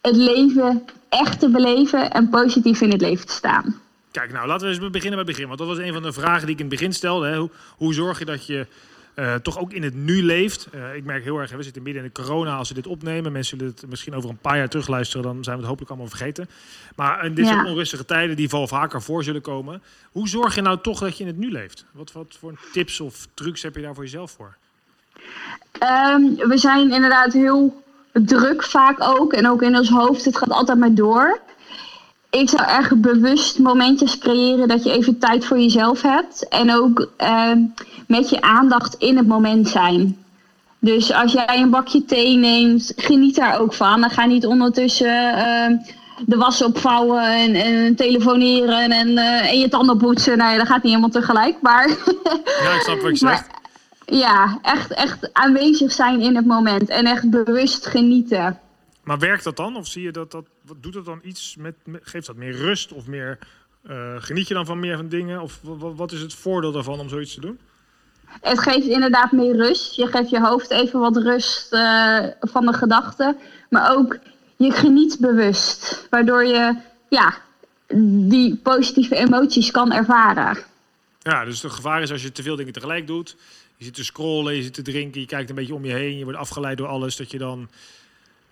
het 0.00 0.16
leven 0.16 0.82
echt 1.08 1.40
te 1.40 1.48
beleven 1.48 2.10
en 2.10 2.28
positief 2.28 2.80
in 2.80 2.90
het 2.90 3.00
leven 3.00 3.26
te 3.26 3.32
staan. 3.32 3.80
Kijk, 4.10 4.32
nou 4.32 4.46
laten 4.46 4.66
we 4.66 4.72
eens 4.72 4.90
beginnen 4.90 5.10
bij 5.10 5.18
het 5.18 5.26
begin. 5.26 5.46
Want 5.46 5.58
dat 5.58 5.68
was 5.68 5.78
een 5.78 5.92
van 5.92 6.02
de 6.02 6.12
vragen 6.12 6.46
die 6.46 6.54
ik 6.54 6.60
in 6.60 6.66
het 6.66 6.74
begin 6.74 6.92
stelde. 6.92 7.26
Hè. 7.26 7.36
Hoe, 7.36 7.50
hoe 7.76 7.94
zorg 7.94 8.18
je 8.18 8.24
dat 8.24 8.46
je 8.46 8.66
eh, 9.14 9.34
toch 9.34 9.58
ook 9.58 9.72
in 9.72 9.82
het 9.82 9.94
nu 9.94 10.22
leeft? 10.22 10.68
Eh, 10.72 10.94
ik 10.94 11.04
merk 11.04 11.24
heel 11.24 11.38
erg, 11.38 11.50
we 11.50 11.62
zitten 11.62 11.82
midden 11.82 12.02
in 12.04 12.10
de 12.14 12.22
corona 12.22 12.56
als 12.56 12.68
we 12.68 12.74
dit 12.74 12.86
opnemen. 12.86 13.32
Mensen 13.32 13.58
zullen 13.58 13.74
het 13.80 13.90
misschien 13.90 14.14
over 14.14 14.30
een 14.30 14.38
paar 14.38 14.56
jaar 14.56 14.68
terugluisteren. 14.68 15.22
Dan 15.24 15.44
zijn 15.44 15.56
we 15.56 15.60
het 15.60 15.68
hopelijk 15.70 15.90
allemaal 15.90 16.16
vergeten. 16.16 16.48
Maar 16.96 17.24
in 17.24 17.34
dit 17.34 17.46
Ja. 17.46 17.52
soort 17.52 17.66
onrustige 17.66 18.04
tijden 18.04 18.36
die 18.36 18.48
wel 18.48 18.66
vaker 18.68 19.02
voor 19.02 19.24
zullen 19.24 19.40
komen. 19.40 19.82
Hoe 20.12 20.28
zorg 20.28 20.54
je 20.54 20.60
nou 20.62 20.78
toch 20.80 20.98
dat 20.98 21.16
je 21.16 21.22
in 21.24 21.28
het 21.28 21.38
nu 21.38 21.50
leeft? 21.50 21.84
Wat, 21.92 22.12
wat 22.12 22.36
voor 22.38 22.58
tips 22.72 23.00
of 23.00 23.26
trucs 23.34 23.62
heb 23.62 23.74
je 23.76 23.82
daar 23.82 23.94
voor 23.94 24.04
jezelf 24.04 24.30
voor? 24.30 24.56
Ehm, 25.78 26.22
we 26.48 26.58
zijn 26.58 26.90
inderdaad 26.92 27.32
heel 27.32 27.82
druk 28.12 28.62
vaak 28.64 29.00
ook. 29.00 29.32
En 29.32 29.48
ook 29.48 29.62
in 29.62 29.76
ons 29.76 29.88
hoofd. 29.88 30.24
Het 30.24 30.36
gaat 30.36 30.50
altijd 30.50 30.78
maar 30.78 30.94
door. 30.94 31.40
Ik 32.40 32.48
zou 32.48 32.62
echt 32.62 33.00
bewust 33.00 33.58
momentjes 33.58 34.18
creëren 34.18 34.68
dat 34.68 34.84
je 34.84 34.92
even 34.92 35.18
tijd 35.18 35.44
voor 35.44 35.58
jezelf 35.58 36.02
hebt. 36.02 36.48
En 36.48 36.74
ook 36.74 37.08
ehm, 37.16 37.58
met 38.06 38.30
je 38.30 38.40
aandacht 38.40 38.94
in 38.94 39.16
het 39.16 39.26
moment 39.26 39.68
zijn. 39.68 40.24
Dus 40.78 41.12
als 41.12 41.32
jij 41.32 41.60
een 41.60 41.70
bakje 41.70 42.04
thee 42.04 42.36
neemt, 42.36 42.92
geniet 42.96 43.34
daar 43.34 43.60
ook 43.60 43.74
van. 43.74 44.00
Dan 44.00 44.10
ga 44.10 44.24
niet 44.24 44.46
ondertussen 44.46 45.34
ehm, 45.34 45.76
de 46.26 46.36
was 46.36 46.62
opvouwen 46.62 47.22
en, 47.22 47.54
en 47.54 47.94
telefoneren 47.94 48.90
en, 48.90 49.18
eh, 49.18 49.50
en 49.50 49.58
je 49.58 49.68
tanden 49.68 49.96
poetsen. 49.96 50.38
Nee, 50.38 50.56
dat 50.56 50.66
gaat 50.66 50.82
niet 50.82 50.92
helemaal 50.92 51.22
tegelijk. 51.22 51.56
Maar 51.60 51.88
Ja, 52.62 52.74
ik 52.74 52.80
snap 52.80 53.00
wat 53.00 53.18
je 53.18 53.26
zegt. 53.26 53.46
Maar, 53.48 54.18
ja, 54.18 54.58
echt, 54.62 54.90
echt 54.90 55.32
aanwezig 55.32 55.92
zijn 55.92 56.20
in 56.20 56.36
het 56.36 56.46
moment 56.46 56.88
en 56.88 57.04
echt 57.04 57.30
bewust 57.30 57.86
genieten. 57.86 58.58
Maar 59.04 59.18
werkt 59.18 59.44
dat 59.44 59.56
dan? 59.56 59.76
Of 59.76 59.86
zie 59.86 60.02
je 60.02 60.12
dat 60.12 60.30
dat. 60.30 60.46
Wat 60.66 60.82
doet 60.82 60.92
dat 60.92 61.04
dan 61.04 61.20
iets 61.22 61.56
met. 61.58 61.74
geeft 62.02 62.26
dat 62.26 62.36
meer 62.36 62.52
rust? 62.56 62.92
Of 62.92 63.06
meer. 63.06 63.38
eh, 63.88 64.14
geniet 64.18 64.48
je 64.48 64.54
dan 64.54 64.66
van 64.66 64.80
meer 64.80 64.96
van 64.96 65.08
dingen? 65.08 65.40
Of 65.40 65.58
wa- 65.62 65.76
wa- 65.76 65.92
wat 65.94 66.12
is 66.12 66.20
het 66.20 66.34
voordeel 66.34 66.72
daarvan 66.72 66.98
om 67.00 67.08
zoiets 67.08 67.34
te 67.34 67.40
doen? 67.40 67.58
Het 68.40 68.58
geeft 68.58 68.86
inderdaad 68.86 69.32
meer 69.32 69.56
rust. 69.56 69.94
Je 69.94 70.06
geeft 70.06 70.30
je 70.30 70.40
hoofd 70.40 70.70
even 70.70 71.00
wat 71.00 71.16
rust 71.16 71.72
eh, 71.72 72.26
van 72.40 72.66
de 72.66 72.72
gedachten. 72.72 73.36
Maar 73.70 73.96
ook 73.96 74.18
je 74.56 74.70
geniet 74.70 75.16
bewust. 75.20 76.06
Waardoor 76.10 76.44
je 76.44 76.76
ja, 77.08 77.34
die 78.28 78.56
positieve 78.56 79.16
emoties 79.16 79.70
kan 79.70 79.92
ervaren. 79.92 80.58
Ja, 81.22 81.44
dus 81.44 81.62
het 81.62 81.72
gevaar 81.72 82.02
is 82.02 82.10
als 82.10 82.22
je 82.22 82.32
te 82.32 82.42
veel 82.42 82.56
dingen 82.56 82.72
tegelijk 82.72 83.06
doet. 83.06 83.36
Je 83.76 83.84
zit 83.84 83.94
te 83.94 84.04
scrollen, 84.04 84.54
je 84.54 84.62
zit 84.62 84.74
te 84.74 84.82
drinken, 84.82 85.20
je 85.20 85.26
kijkt 85.26 85.48
een 85.48 85.54
beetje 85.54 85.74
om 85.74 85.84
je 85.84 85.92
heen, 85.92 86.18
je 86.18 86.24
wordt 86.24 86.38
afgeleid 86.38 86.78
door 86.78 86.86
alles. 86.88 87.16
Dat 87.16 87.30
je 87.30 87.38
dan, 87.38 87.68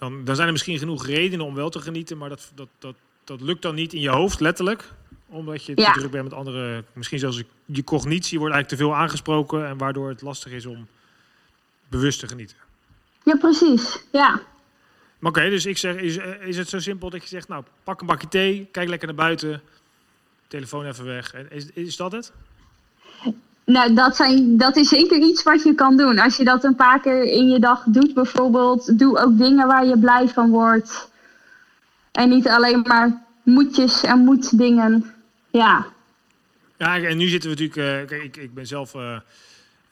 dan, 0.03 0.25
dan 0.25 0.35
zijn 0.35 0.47
er 0.47 0.53
misschien 0.53 0.79
genoeg 0.79 1.07
redenen 1.07 1.47
om 1.47 1.55
wel 1.55 1.71
te 1.71 1.81
genieten, 1.81 2.19
maar 2.19 2.29
dat, 2.29 2.53
dat, 2.55 2.69
dat, 2.79 2.95
dat 3.25 3.41
lukt 3.41 3.63
dan 3.63 3.75
niet 3.75 3.93
in 3.93 4.01
je 4.01 4.09
hoofd, 4.09 4.41
letterlijk. 4.41 4.93
Omdat 5.29 5.65
je 5.65 5.73
Ja. 5.75 5.93
te 5.93 5.99
druk 5.99 6.11
bent 6.11 6.25
met 6.25 6.33
andere, 6.33 6.85
misschien 6.93 7.19
zelfs 7.19 7.43
je 7.65 7.85
cognitie 7.85 8.39
wordt 8.39 8.55
eigenlijk 8.55 8.69
te 8.69 8.77
veel 8.89 9.03
aangesproken. 9.03 9.67
En 9.67 9.79
waardoor 9.79 10.09
het 10.09 10.23
lastig 10.23 10.53
is 10.53 10.67
om 10.67 10.87
bewust 11.89 12.21
te 12.21 12.29
genieten. 12.29 12.57
Ja, 13.25 13.37
precies. 13.37 14.05
Ja. 14.13 14.43
Maar 15.19 15.31
oké, 15.31 15.49
dus 15.51 15.67
ik 15.67 15.79
zeg, 15.79 15.95
is, 15.97 16.17
is 16.41 16.57
het 16.57 16.69
zo 16.69 16.79
simpel 16.79 17.11
dat 17.11 17.23
je 17.23 17.29
zegt, 17.29 17.49
nou, 17.49 17.65
pak 17.85 18.01
een 18.01 18.07
bakje 18.07 18.29
thee, 18.29 18.69
kijk 18.71 18.89
lekker 18.89 19.07
naar 19.09 19.17
buiten, 19.17 19.63
telefoon 20.49 20.87
even 20.87 21.05
weg. 21.05 21.35
En 21.35 21.51
is, 21.51 21.67
is 21.73 21.97
dat 21.97 22.13
het? 22.13 22.33
Nou, 23.65 23.95
dat, 23.95 24.17
zijn, 24.17 24.57
dat 24.57 24.77
is 24.77 24.89
zeker 24.89 25.19
iets 25.19 25.43
wat 25.43 25.63
je 25.63 25.75
kan 25.75 25.97
doen. 25.97 26.19
Als 26.19 26.37
je 26.37 26.45
dat 26.45 26.65
een 26.65 26.75
paar 26.77 27.01
keer 27.01 27.23
in 27.23 27.49
je 27.51 27.59
dag 27.59 27.83
doet, 27.87 28.15
bijvoorbeeld, 28.15 28.99
doe 28.99 29.19
ook 29.19 29.39
dingen 29.39 29.67
waar 29.67 29.87
je 29.87 29.99
blij 29.99 30.29
van 30.29 30.51
wordt. 30.51 31.11
En 32.13 32.29
niet 32.29 32.49
alleen 32.49 32.81
maar 32.87 33.23
moetjes 33.43 34.03
en 34.03 34.19
moetdingen. 34.19 35.15
Ja, 35.51 35.87
Ja, 36.79 36.99
en 36.99 37.17
nu 37.17 37.29
zitten 37.29 37.51
we 37.51 37.57
natuurlijk. 37.63 38.03
eh, 38.03 38.09
kijk, 38.09 38.23
ik, 38.23 38.37
ik 38.43 38.55
ben 38.55 38.67
zelf. 38.67 38.95
eh, 38.95 39.17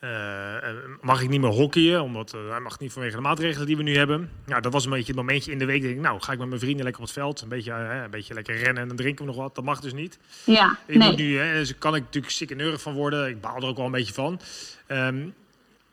eh, 0.00 0.68
mag 1.00 1.22
ik 1.22 1.28
niet 1.28 1.40
meer 1.40 1.50
hockeyen, 1.50 2.02
omdat 2.02 2.34
eh, 2.34 2.50
hij 2.50 2.60
mag 2.60 2.78
niet 2.78 2.92
vanwege 2.92 3.16
de 3.16 3.22
maatregelen 3.22 3.66
die 3.66 3.76
we 3.76 3.82
nu 3.82 3.96
hebben. 3.96 4.30
Nou, 4.46 4.62
dat 4.62 4.72
was 4.72 4.84
een 4.84 4.90
beetje 4.90 5.06
het 5.06 5.16
momentje 5.16 5.52
in 5.52 5.58
de 5.58 5.64
week. 5.64 5.82
Denk 5.82 5.94
ik, 5.94 6.00
nou, 6.00 6.20
ga 6.20 6.32
ik 6.32 6.38
met 6.38 6.48
mijn 6.48 6.60
vrienden 6.60 6.84
lekker 6.84 7.02
op 7.02 7.08
het 7.08 7.16
veld, 7.18 7.40
een 7.40 7.48
beetje, 7.48 7.72
eh, 7.72 8.02
een 8.02 8.10
beetje 8.10 8.34
lekker 8.34 8.56
rennen 8.56 8.82
en 8.82 8.88
dan 8.88 8.96
drinken 8.96 9.24
we 9.24 9.30
nog 9.30 9.40
wat. 9.40 9.54
Dat 9.54 9.64
mag 9.64 9.80
dus 9.80 9.92
niet. 9.92 10.18
Ja, 10.44 10.78
Ik 10.86 10.96
nee. 10.96 11.08
moet 11.08 11.16
nu, 11.16 11.38
hè, 11.38 11.52
dus 11.52 11.78
kan 11.78 11.94
ik 11.94 12.02
natuurlijk 12.02 12.32
sikke 12.32 12.54
neurig 12.54 12.82
van 12.82 12.94
worden. 12.94 13.28
Ik 13.28 13.40
baal 13.40 13.56
er 13.56 13.66
ook 13.66 13.76
wel 13.76 13.86
een 13.86 13.92
beetje 13.92 14.14
van. 14.14 14.40
Ehm, 14.86 15.28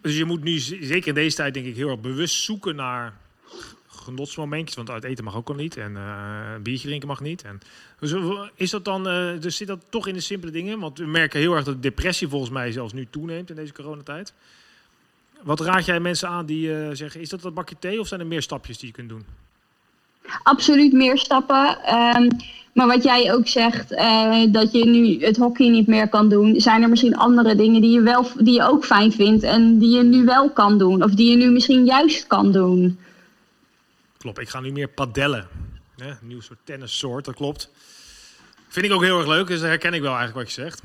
dus 0.01 0.17
je 0.17 0.25
moet 0.25 0.43
nu, 0.43 0.57
zeker 0.57 1.07
in 1.07 1.13
deze 1.13 1.35
tijd, 1.35 1.53
denk 1.53 1.65
ik, 1.65 1.75
heel 1.75 1.89
erg 1.89 1.99
bewust 1.99 2.43
zoeken 2.43 2.75
naar 2.75 3.13
genotsmomentjes. 4.07 4.75
Want 4.75 4.89
uit 4.89 5.03
eten 5.03 5.23
mag 5.23 5.35
ook 5.35 5.49
al 5.49 5.55
niet. 5.55 5.77
En 5.77 5.97
eh, 5.97 6.61
biertje 6.61 6.87
drinken 6.87 7.07
mag 7.07 7.21
niet. 7.21 7.43
En, 7.43 7.59
dus 7.99 8.11
eh, 8.11 8.41
is 8.55 8.69
dat 8.69 8.85
dan, 8.85 9.07
eh, 9.07 9.29
dus 9.39 9.55
zit 9.55 9.67
dat 9.67 9.85
toch 9.89 10.07
in 10.07 10.13
de 10.13 10.19
simpele 10.19 10.51
dingen? 10.51 10.79
Want 10.79 10.97
we 10.97 11.05
merken 11.05 11.39
heel 11.39 11.53
erg 11.53 11.63
dat 11.63 11.81
depressie 11.81 12.27
volgens 12.27 12.51
mij 12.51 12.71
zelfs 12.71 12.93
nu 12.93 13.07
toeneemt 13.09 13.49
in 13.49 13.55
deze 13.55 13.73
coronatijd. 13.73 14.33
Wat 15.41 15.59
raad 15.59 15.85
jij 15.85 15.99
mensen 15.99 16.29
aan 16.29 16.45
die 16.45 16.95
zeggen, 16.95 17.21
is 17.21 17.29
dat 17.29 17.41
dat 17.41 17.53
bakje 17.53 17.75
thee 17.79 17.99
of 17.99 18.07
zijn 18.07 18.19
er 18.19 18.27
meer 18.27 18.41
stapjes 18.41 18.77
die 18.77 18.87
je 18.87 18.93
kunt 18.93 19.09
doen? 19.09 19.25
absoluut 20.43 20.93
meer 20.93 21.17
stappen. 21.17 21.77
Ehm, 21.83 22.29
maar 22.73 22.87
wat 22.87 23.03
jij 23.03 23.33
ook 23.33 23.47
zegt, 23.47 23.89
dat 24.51 24.71
je 24.71 24.85
nu 24.85 25.25
het 25.25 25.37
hockey 25.37 25.67
niet 25.69 25.87
meer 25.87 26.09
kan 26.09 26.29
doen, 26.29 26.61
zijn 26.61 26.81
er 26.81 26.89
misschien 26.89 27.17
andere 27.17 27.55
dingen 27.55 27.81
die 27.81 27.91
je, 27.91 28.01
wel, 28.01 28.25
die 28.37 28.53
je 28.53 28.63
ook 28.63 28.85
fijn 28.85 29.11
vindt 29.11 29.43
en 29.43 29.77
die 29.77 29.95
je 29.95 30.03
nu 30.03 30.25
wel 30.25 30.49
kan 30.49 30.77
doen. 30.77 31.03
Of 31.03 31.11
die 31.11 31.29
je 31.29 31.37
nu 31.37 31.49
misschien 31.49 31.85
juist 31.85 32.27
kan 32.27 32.51
doen. 32.51 32.97
Klopt, 34.27 34.41
ik 34.41 34.49
ga 34.49 34.59
nu 34.59 34.71
meer 34.71 34.87
padellen. 34.87 35.47
Hè? 35.95 36.09
Een 36.09 36.17
nieuw 36.21 36.41
soort 36.41 36.59
tennissoort, 36.63 37.25
dat 37.25 37.35
klopt. 37.35 37.69
Vind 38.67 38.85
ik 38.85 38.91
ook 38.91 39.01
heel 39.03 39.17
erg 39.17 39.27
leuk, 39.27 39.47
dus 39.47 39.59
dat 39.59 39.69
herken 39.69 39.93
ik 39.93 40.01
wel 40.01 40.15
eigenlijk 40.15 40.47
wat 40.47 40.55
je 40.55 40.61
zegt. 40.61 40.81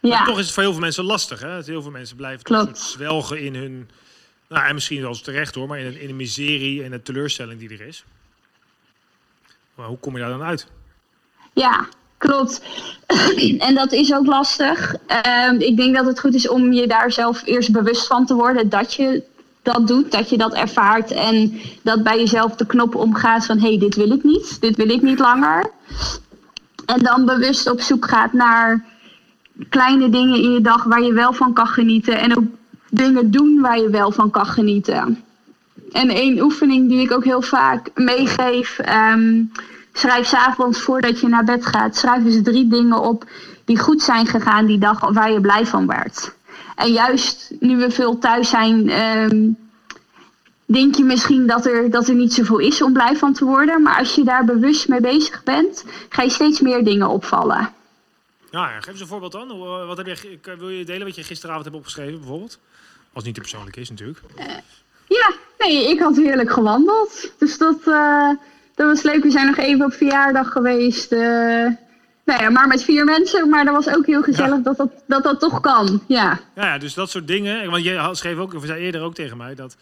Maar 0.00 0.10
Ja, 0.10 0.24
toch 0.24 0.38
is 0.38 0.44
het 0.44 0.54
voor 0.54 0.62
heel 0.62 0.72
veel 0.72 0.80
mensen 0.80 1.04
lastig. 1.04 1.40
Hè? 1.40 1.54
Dat 1.54 1.66
Heel 1.66 1.82
veel 1.82 1.90
mensen 1.90 2.16
blijven 2.16 2.42
Klopt. 2.42 2.78
zwelgen 2.78 3.40
in 3.40 3.54
hun... 3.54 3.90
Nou, 4.48 4.66
en 4.66 4.74
misschien 4.74 5.00
wel 5.02 5.14
terecht 5.14 5.54
hoor, 5.54 5.68
maar 5.68 5.78
in, 5.78 6.00
in 6.00 6.06
de 6.06 6.12
miserie 6.12 6.82
en 6.84 6.90
de 6.90 7.02
teleurstelling 7.02 7.60
die 7.60 7.70
er 7.70 7.86
is. 7.86 8.04
Maar 9.74 9.86
hoe 9.86 9.98
kom 9.98 10.14
je 10.14 10.20
daar 10.20 10.30
dan 10.30 10.42
uit? 10.42 10.66
ja 11.52 11.88
klopt. 12.18 12.62
en 13.58 13.74
dat 13.74 13.92
is 13.92 14.12
ook 14.14 14.26
lastig. 14.26 14.94
Ehm, 15.06 15.54
ik 15.60 15.76
denk 15.76 15.94
dat 15.94 16.06
het 16.06 16.20
goed 16.20 16.34
is 16.34 16.48
om 16.48 16.72
je 16.72 16.86
daar 16.86 17.12
zelf 17.12 17.46
eerst 17.46 17.72
bewust 17.72 18.06
van 18.06 18.26
te 18.26 18.34
worden 18.34 18.68
dat 18.68 18.94
je 18.94 19.22
dat 19.62 19.86
doet, 19.86 20.12
dat 20.12 20.30
je 20.30 20.38
dat 20.38 20.54
ervaart 20.54 21.10
en 21.10 21.60
dat 21.82 22.02
bij 22.02 22.18
jezelf 22.18 22.54
de 22.54 22.66
knop 22.66 22.94
omgaat 22.94 23.46
van 23.46 23.58
hé, 23.58 23.68
hey, 23.68 23.78
dit 23.78 23.94
wil 23.94 24.12
ik 24.12 24.22
niet, 24.22 24.60
dit 24.60 24.76
wil 24.76 24.90
ik 24.90 25.02
niet 25.02 25.18
langer. 25.18 25.70
En 26.86 26.98
dan 26.98 27.24
bewust 27.24 27.70
op 27.70 27.80
zoek 27.80 28.08
gaat 28.08 28.32
naar 28.32 28.84
kleine 29.68 30.08
dingen 30.08 30.42
in 30.42 30.52
je 30.52 30.60
dag 30.60 30.84
waar 30.84 31.02
je 31.02 31.12
wel 31.12 31.32
van 31.32 31.52
kan 31.52 31.66
genieten 31.66 32.18
en 32.18 32.36
ook 32.36 32.44
dingen 32.90 33.30
doen 33.30 33.60
waar 33.60 33.78
je 33.78 33.90
wel 33.90 34.12
van 34.12 34.30
kan 34.30 34.46
genieten. 34.46 35.24
En 35.92 36.08
één 36.08 36.42
oefening 36.42 36.88
die 36.88 37.00
ik 37.00 37.12
ook 37.12 37.24
heel 37.24 37.42
vaak 37.42 37.90
meegeef, 37.94 38.78
ehm, 38.78 39.42
schrijf 39.92 40.26
s'avonds 40.26 40.80
voordat 40.80 41.20
je 41.20 41.28
naar 41.28 41.44
bed 41.44 41.66
gaat, 41.66 41.96
schrijf 41.96 42.24
eens 42.24 42.42
drie 42.42 42.68
dingen 42.68 43.00
op 43.00 43.24
die 43.64 43.78
goed 43.78 44.02
zijn 44.02 44.26
gegaan 44.26 44.66
die 44.66 44.78
dag 44.78 45.10
waar 45.10 45.32
je 45.32 45.40
blij 45.40 45.66
van 45.66 45.86
werd. 45.86 46.34
En 46.76 46.92
juist 46.92 47.50
nu 47.60 47.76
we 47.76 47.90
veel 47.90 48.18
thuis 48.18 48.48
zijn, 48.48 48.90
ehm, 48.90 49.48
denk 50.64 50.94
je 50.94 51.04
misschien 51.04 51.46
dat 51.46 51.66
er, 51.66 51.90
dat 51.90 52.08
er 52.08 52.14
niet 52.14 52.32
zoveel 52.34 52.58
is 52.58 52.82
om 52.82 52.92
blij 52.92 53.16
van 53.16 53.32
te 53.32 53.44
worden. 53.44 53.82
Maar 53.82 53.98
als 53.98 54.14
je 54.14 54.24
daar 54.24 54.44
bewust 54.44 54.88
mee 54.88 55.00
bezig 55.00 55.42
bent, 55.42 55.84
ga 56.08 56.22
je 56.22 56.30
steeds 56.30 56.60
meer 56.60 56.84
dingen 56.84 57.08
opvallen. 57.08 57.70
Nou 58.50 58.68
ja, 58.70 58.80
geef 58.80 58.86
eens 58.92 59.00
een 59.00 59.06
voorbeeld 59.06 59.32
dan. 59.32 59.50
Eh, 59.50 59.86
Wat 59.86 59.96
heb 59.96 60.06
je, 60.06 60.38
k- 60.40 60.54
wil 60.58 60.68
je 60.68 60.84
delen 60.84 61.06
wat 61.06 61.14
je 61.16 61.22
gisteravond 61.22 61.64
hebt 61.64 61.76
opgeschreven 61.76 62.18
bijvoorbeeld? 62.18 62.58
Als 62.92 63.08
het 63.14 63.24
niet 63.24 63.34
te 63.34 63.40
persoonlijk 63.40 63.76
is 63.76 63.90
natuurlijk. 63.90 64.20
Ja, 65.08 65.32
nee, 65.58 65.88
ik 65.90 66.00
had 66.00 66.16
heerlijk 66.16 66.50
gewandeld. 66.52 67.32
Dus 67.38 67.58
dat, 67.58 67.78
eh, 67.86 68.28
dat 68.74 68.86
was 68.86 69.02
leuk. 69.02 69.22
We 69.22 69.30
zijn 69.30 69.46
nog 69.46 69.56
even 69.56 69.84
op 69.84 69.92
verjaardag 69.92 70.48
geweest. 70.52 71.12
eh, 71.12 71.66
nou 72.24 72.42
ja, 72.42 72.50
maar 72.50 72.66
met 72.68 72.84
vier 72.84 73.04
mensen. 73.04 73.48
Maar 73.48 73.64
dat 73.64 73.74
was 73.84 73.94
ook 73.96 74.06
heel 74.06 74.22
gezellig 74.22 74.62
dat, 74.62 74.76
dat, 74.76 74.90
dat 75.06 75.22
dat 75.22 75.40
toch 75.40 75.60
kan. 75.60 76.02
Ja, 76.08 76.40
Ja, 76.56 76.64
ja, 76.66 76.78
dus 76.78 76.94
dat 76.94 77.10
soort 77.10 77.26
dingen. 77.26 77.70
Want 77.70 77.84
je 77.84 77.96
had- 77.96 78.16
schreef 78.18 78.36
ook, 78.38 78.54
of 78.54 78.64
zei 78.66 78.80
eerder 78.82 79.00
ook 79.02 79.14
tegen 79.14 79.36
mij 79.36 79.54
dat. 79.54 79.76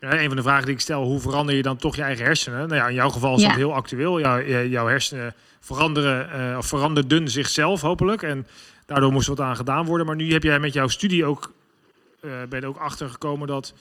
Ja, 0.00 0.18
een 0.18 0.26
van 0.26 0.36
de 0.36 0.42
vragen 0.42 0.64
die 0.64 0.74
ik 0.74 0.80
stel, 0.80 1.02
hoe 1.02 1.20
verander 1.20 1.54
je 1.54 1.62
dan 1.62 1.76
toch 1.76 1.96
je 1.96 2.02
eigen 2.02 2.24
hersenen? 2.24 2.58
Nou 2.68 2.74
ja, 2.80 2.88
in 2.88 2.94
jouw 2.94 3.08
geval 3.10 3.34
is 3.36 3.42
Ja. 3.42 3.48
dat 3.48 3.56
heel 3.56 3.74
actueel. 3.74 4.20
Jouw, 4.20 4.42
jouw 4.66 4.86
hersenen 4.86 5.34
veranderen, 5.60 6.30
eh, 6.50 6.56
of 6.58 6.66
veranderden 6.66 7.28
zichzelf 7.28 7.80
hopelijk. 7.80 8.22
En 8.22 8.46
daardoor 8.86 9.12
moest 9.12 9.28
wat 9.28 9.40
aan 9.40 9.56
gedaan 9.56 9.84
worden. 9.86 10.06
Maar 10.06 10.16
nu 10.16 10.32
heb 10.32 10.42
jij 10.42 10.58
met 10.58 10.72
jouw 10.72 10.88
studie 10.88 11.24
ook, 11.24 11.52
eh, 12.20 12.30
ben 12.48 12.60
je 12.60 12.66
ook 12.66 12.76
achter 12.78 13.08
gekomen 13.10 13.46
dat, 13.48 13.72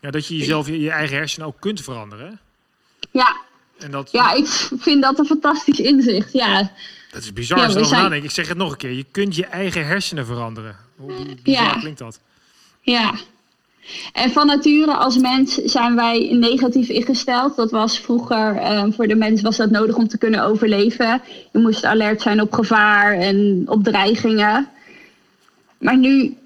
ja, 0.00 0.10
dat 0.10 0.26
je 0.26 0.36
jezelf, 0.36 0.66
je, 0.66 0.80
je 0.80 0.90
eigen 0.90 1.16
hersenen 1.16 1.46
ook 1.46 1.60
kunt 1.60 1.80
veranderen. 1.82 2.38
ja, 3.10 3.36
En 3.78 3.90
dat, 3.90 4.08
ja, 4.12 4.32
ik 4.32 4.46
vind 4.78 5.02
dat 5.02 5.18
een 5.18 5.26
fantastisch 5.26 5.80
inzicht. 5.80 6.32
Ja, 6.32 6.70
dat 7.10 7.22
is 7.22 7.32
bizar 7.32 7.58
Ja, 7.58 7.64
als 7.64 7.72
je 7.72 7.78
erover 7.78 7.96
zijn- 7.96 8.08
nadenkt. 8.08 8.24
Ik 8.24 8.30
zeg 8.34 8.48
het 8.48 8.56
nog 8.56 8.70
een 8.70 8.76
keer, 8.76 8.92
je 8.92 9.04
kunt 9.10 9.36
je 9.36 9.46
eigen 9.46 9.86
hersenen 9.86 10.26
veranderen. 10.26 10.76
Hoe 10.96 11.12
hoe 11.12 11.24
bizar 11.42 11.64
Ja. 11.64 11.78
klinkt 11.78 11.98
dat? 11.98 12.20
ja. 12.80 13.14
En 14.12 14.30
van 14.30 14.46
nature 14.46 14.94
als 14.94 15.18
mens 15.18 15.54
zijn 15.54 15.94
wij 15.94 16.28
negatief 16.32 16.88
ingesteld. 16.88 17.56
Dat 17.56 17.70
was 17.70 17.98
vroeger, 17.98 18.56
eh, 18.56 18.84
voor 18.90 19.06
de 19.06 19.14
mens 19.14 19.42
was 19.42 19.56
dat 19.56 19.70
nodig 19.70 19.96
om 19.96 20.08
te 20.08 20.18
kunnen 20.18 20.42
overleven. 20.44 21.22
Je 21.52 21.58
moest 21.58 21.84
alert 21.84 22.22
zijn 22.22 22.40
op 22.40 22.52
gevaar 22.52 23.12
en 23.18 23.62
op 23.66 23.84
dreigingen. 23.84 24.68
Maar 25.78 25.98
nu, 25.98 26.36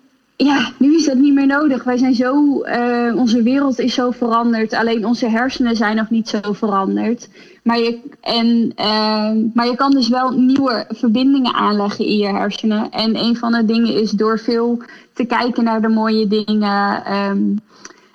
ja, 0.44 0.72
nu 0.78 0.94
is 0.94 1.04
dat 1.04 1.16
niet 1.16 1.34
meer 1.34 1.46
nodig. 1.46 1.84
Wij 1.84 1.96
zijn 1.96 2.14
zo, 2.14 2.60
eh, 2.60 3.16
onze 3.16 3.42
wereld 3.42 3.78
is 3.78 3.94
zo 3.94 4.10
veranderd. 4.10 4.74
Alleen 4.74 5.06
onze 5.06 5.28
hersenen 5.28 5.76
zijn 5.76 5.96
nog 5.96 6.10
niet 6.10 6.28
zo 6.28 6.52
veranderd. 6.52 7.28
Maar 7.62 7.78
je, 7.78 7.98
en, 8.20 8.72
eh, 8.74 9.30
maar 9.54 9.66
je 9.66 9.74
kan 9.76 9.90
dus 9.90 10.08
wel 10.08 10.30
nieuwe 10.30 10.84
verbindingen 10.88 11.54
aanleggen 11.54 12.06
in 12.06 12.16
je 12.16 12.26
hersenen. 12.26 12.90
En 12.90 13.16
een 13.16 13.36
van 13.36 13.52
de 13.52 13.64
dingen 13.64 14.00
is 14.00 14.10
door 14.10 14.38
veel 14.38 14.82
te 15.12 15.24
kijken 15.24 15.64
naar 15.64 15.82
de 15.82 15.88
mooie 15.88 16.26
dingen. 16.26 17.04
ehm, 17.04 17.42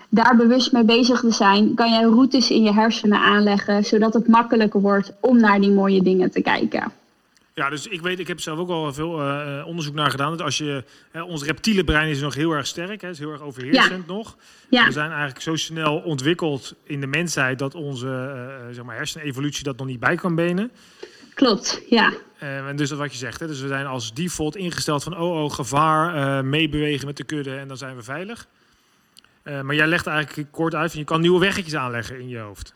daar 0.10 0.36
bewust 0.36 0.72
mee 0.72 0.84
bezig 0.84 1.20
te 1.20 1.32
zijn, 1.32 1.74
kan 1.74 1.90
jij 1.90 2.04
routes 2.04 2.50
in 2.50 2.64
je 2.64 2.74
hersenen 2.74 3.20
aanleggen, 3.20 3.86
zodat 3.86 4.14
het 4.14 4.28
makkelijker 4.28 4.82
wordt 4.82 5.14
om 5.20 5.40
naar 5.40 5.60
die 5.60 5.72
mooie 5.72 6.02
dingen 6.02 6.32
te 6.32 6.42
kijken. 6.42 6.92
Ja, 7.56 7.70
dus 7.70 7.88
ik 7.88 8.02
weet, 8.02 8.20
ik 8.20 8.28
heb 8.28 8.40
zelf 8.40 8.60
ook 8.60 8.70
al 8.70 8.94
veel 8.94 9.22
eh, 9.22 9.68
onderzoek 9.68 9.94
naar 9.94 10.10
gedaan. 10.12 10.30
Dat 10.32 10.42
als 10.42 10.58
je, 10.58 10.84
ons 11.28 11.44
reptiele 11.44 11.84
brein 11.84 12.10
is 12.10 12.20
nog 12.22 12.34
heel 12.34 12.52
erg 12.52 12.68
sterk, 12.68 13.02
hè, 13.02 13.10
is 13.10 13.20
heel 13.20 13.32
erg 13.32 13.42
overheersend 13.42 14.08
nog. 14.08 14.38
Ja, 14.70 14.86
We 14.86 14.92
zijn 14.92 15.10
eigenlijk 15.10 15.42
zo 15.42 15.56
snel 15.56 15.98
ontwikkeld 15.98 16.76
in 16.84 17.00
de 17.00 17.08
mensheid 17.08 17.60
dat 17.60 17.76
onze 17.76 18.08
eh, 18.08 18.74
zeg 18.76 18.84
maar 18.84 18.96
hersenevolutie 18.96 19.64
dat 19.64 19.78
nog 19.78 19.88
niet 19.88 20.00
bij 20.00 20.16
kan 20.16 20.36
benen. 20.36 20.72
klopt. 21.34 21.82
Ja, 21.90 22.14
Eh, 22.40 22.68
en 22.68 22.76
dus 22.76 22.90
dat 22.90 22.98
wat 22.98 23.12
je 23.12 23.18
zegt, 23.18 23.40
hè, 23.40 23.48
dus 23.48 23.62
we 23.62 23.68
zijn 23.68 23.86
als 23.86 24.14
default 24.14 24.56
ingesteld 24.56 25.04
van 25.04 25.18
oh, 25.18 25.44
oh 25.44 25.52
gevaar, 25.52 26.16
eh, 26.38 26.44
meebewegen 26.44 27.06
met 27.06 27.18
de 27.18 27.24
kudde 27.24 27.56
en 27.56 27.68
dan 27.68 27.78
zijn 27.78 27.96
we 27.96 28.04
veilig. 28.04 28.48
Eh, 29.44 29.62
maar 29.62 29.76
jij 29.76 29.88
legt 29.88 30.08
eigenlijk 30.08 30.52
kort 30.52 30.76
uit 30.76 30.90
van 30.92 31.00
je 31.00 31.06
kan 31.06 31.22
nieuwe 31.22 31.40
weggetjes 31.40 31.76
aanleggen 31.76 32.20
in 32.20 32.30
je 32.30 32.38
hoofd. 32.38 32.74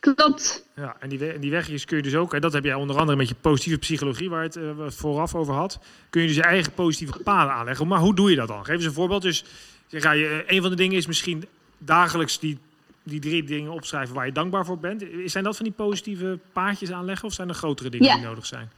Klopt. 0.00 0.64
Ja, 0.74 0.96
en 1.00 1.08
die, 1.08 1.18
we- 1.18 1.32
en 1.32 1.40
die 1.40 1.50
weggetjes 1.50 1.84
kun 1.84 1.96
je 1.96 2.02
dus 2.02 2.14
ook, 2.14 2.34
en 2.34 2.40
dat 2.40 2.52
heb 2.52 2.64
jij 2.64 2.74
onder 2.74 2.96
andere 2.98 3.16
met 3.16 3.28
je 3.28 3.34
positieve 3.40 3.78
psychologie, 3.78 4.30
waar 4.30 4.42
het, 4.42 4.56
eh, 4.56 4.62
het 4.78 4.94
vooraf 4.94 5.34
over 5.34 5.54
had, 5.54 5.78
kun 6.10 6.20
je 6.20 6.26
dus 6.26 6.36
je 6.36 6.42
eigen 6.42 6.72
positieve 6.72 7.18
paden 7.24 7.52
aanleggen. 7.52 7.86
Maar 7.86 8.00
hoe 8.00 8.14
doe 8.14 8.30
je 8.30 8.36
dat 8.36 8.48
dan? 8.48 8.64
Geef 8.64 8.74
eens 8.74 8.84
een 8.84 8.92
voorbeeld. 8.92 9.22
Dus 9.22 9.44
zeg, 9.86 10.02
je, 10.02 10.42
eh, 10.46 10.56
een 10.56 10.60
van 10.60 10.70
de 10.70 10.76
dingen 10.76 10.96
is 10.96 11.06
misschien 11.06 11.44
dagelijks 11.78 12.38
die, 12.38 12.58
die 13.02 13.20
drie 13.20 13.44
dingen 13.44 13.72
opschrijven 13.72 14.14
waar 14.14 14.26
je 14.26 14.32
dankbaar 14.32 14.64
voor 14.64 14.78
bent. 14.78 15.04
Zijn 15.24 15.44
dat 15.44 15.56
van 15.56 15.64
die 15.64 15.74
positieve 15.74 16.38
paadjes 16.52 16.92
aanleggen 16.92 17.28
of 17.28 17.34
zijn 17.34 17.48
er 17.48 17.54
grotere 17.54 17.88
dingen 17.90 18.16
die 18.16 18.24
nodig 18.26 18.46
zijn? 18.46 18.70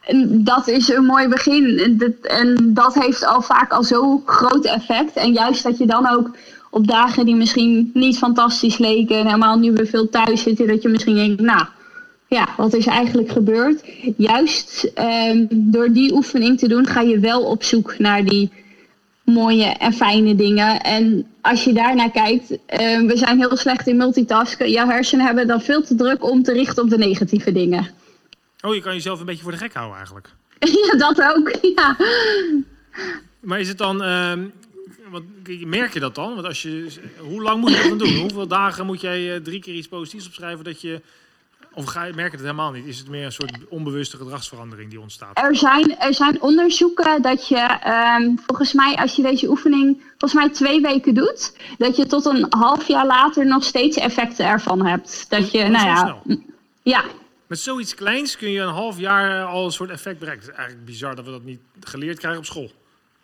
En 0.00 0.44
dat 0.44 0.68
is 0.68 0.88
een 0.88 1.04
mooi 1.04 1.28
begin. 1.28 1.78
En 1.78 1.98
dat, 1.98 2.10
en 2.22 2.74
dat 2.74 2.94
heeft 2.94 3.24
al 3.24 3.42
vaak 3.42 3.72
al 3.72 3.82
zo 3.84 4.22
groot 4.26 4.64
effect. 4.64 5.16
En 5.16 5.32
juist 5.32 5.62
dat 5.62 5.78
je 5.78 5.86
dan 5.86 6.08
ook 6.08 6.36
op 6.70 6.86
dagen 6.86 7.26
die 7.26 7.36
misschien 7.36 7.90
niet 7.94 8.18
fantastisch 8.18 8.78
leken, 8.78 9.18
en 9.18 9.26
helemaal 9.26 9.58
nu 9.58 9.72
we 9.72 9.86
veel 9.86 10.08
thuis 10.08 10.42
zitten, 10.42 10.66
dat 10.66 10.82
je 10.82 10.88
misschien 10.88 11.14
denkt, 11.14 11.40
nou, 11.40 11.66
ja, 12.28 12.48
wat 12.56 12.74
is 12.74 12.86
eigenlijk 12.86 13.30
gebeurd? 13.30 13.84
Juist 14.16 14.90
ehm, 14.94 15.46
door 15.50 15.92
die 15.92 16.12
oefening 16.12 16.58
te 16.58 16.68
doen, 16.68 16.86
ga 16.86 17.00
je 17.00 17.18
wel 17.18 17.42
op 17.42 17.62
zoek 17.62 17.98
naar 17.98 18.24
die 18.24 18.50
mooie 19.24 19.64
en 19.64 19.92
fijne 19.92 20.34
dingen. 20.34 20.80
En 20.80 21.26
als 21.40 21.64
je 21.64 21.72
daarnaar 21.72 22.10
kijkt, 22.10 22.58
ehm, 22.66 23.06
we 23.06 23.16
zijn 23.16 23.38
heel 23.38 23.56
slecht 23.56 23.86
in 23.86 23.96
multitasken. 23.96 24.70
Jouw 24.70 24.88
hersenen 24.88 25.26
hebben 25.26 25.46
dan 25.46 25.60
veel 25.60 25.82
te 25.82 25.94
druk 25.94 26.30
om 26.30 26.42
te 26.42 26.52
richten 26.52 26.82
op 26.82 26.90
de 26.90 26.98
negatieve 26.98 27.52
dingen. 27.52 27.86
Oh, 28.60 28.74
je 28.74 28.80
kan 28.80 28.92
jezelf 28.92 29.20
een 29.20 29.26
beetje 29.26 29.42
voor 29.42 29.52
de 29.52 29.58
gek 29.58 29.74
houden 29.74 29.96
eigenlijk. 29.96 30.28
Ja, 30.86 30.98
dat 30.98 31.22
ook. 31.22 31.52
Ja. 31.76 31.96
Maar 33.40 33.60
is 33.60 33.68
het 33.68 33.78
dan, 33.78 34.02
ehm, 34.02 34.44
wat, 35.10 35.22
merk 35.64 35.92
je 35.92 36.00
dat 36.00 36.14
dan? 36.14 36.34
Want 36.34 36.46
als 36.46 36.62
je, 36.62 36.92
hoe 37.18 37.42
lang 37.42 37.60
moet 37.60 37.70
je 37.70 37.76
dat 37.76 37.88
dan 37.88 37.98
doen? 37.98 38.16
Hoeveel 38.16 38.46
dagen 38.46 38.86
moet 38.86 39.00
jij 39.00 39.34
eh, 39.34 39.40
drie 39.40 39.60
keer 39.60 39.74
iets 39.74 39.88
positiefs 39.88 40.26
opschrijven 40.26 40.64
dat 40.64 40.80
je 40.80 41.00
Of 41.72 41.84
ga 41.84 42.04
je 42.04 42.12
merken 42.12 42.32
het 42.32 42.40
helemaal 42.40 42.72
niet? 42.72 42.86
Is 42.86 42.98
het 42.98 43.08
meer 43.08 43.24
een 43.24 43.32
soort 43.32 43.52
onbewuste 43.68 44.16
gedragsverandering 44.16 44.90
die 44.90 45.00
ontstaat? 45.00 45.38
Er 45.38 45.56
zijn, 45.56 45.98
er 45.98 46.14
zijn 46.14 46.42
onderzoeken 46.42 47.22
dat 47.22 47.48
je, 47.48 47.56
ehm, 47.82 48.36
volgens 48.46 48.72
mij, 48.72 48.94
als 48.94 49.16
je 49.16 49.22
deze 49.22 49.48
oefening 49.48 50.02
volgens 50.18 50.40
mij 50.40 50.50
twee 50.50 50.80
weken 50.80 51.14
doet, 51.14 51.56
dat 51.78 51.96
je 51.96 52.06
tot 52.06 52.24
een 52.24 52.46
half 52.48 52.88
jaar 52.88 53.06
later 53.06 53.46
nog 53.46 53.64
steeds 53.64 53.96
effecten 53.96 54.46
ervan 54.46 54.86
hebt. 54.86 55.26
Dat 55.30 55.50
je, 55.50 55.58
Oh, 55.58 55.68
nou 55.68 55.86
ja, 55.86 55.96
snel. 55.96 56.40
ja, 56.82 57.04
Met 57.46 57.58
zoiets 57.58 57.94
kleins 57.94 58.36
kun 58.36 58.50
je 58.50 58.60
een 58.60 58.68
half 58.74 58.98
jaar 58.98 59.44
al 59.44 59.64
een 59.64 59.72
soort 59.72 59.90
effect 59.90 60.18
bereiken. 60.18 60.44
Het 60.44 60.52
is 60.52 60.58
eigenlijk 60.58 60.88
bizar 60.88 61.14
dat 61.14 61.24
we 61.24 61.30
dat 61.30 61.44
niet 61.44 61.60
geleerd 61.80 62.18
krijgen 62.18 62.40
op 62.40 62.46
school. 62.46 62.70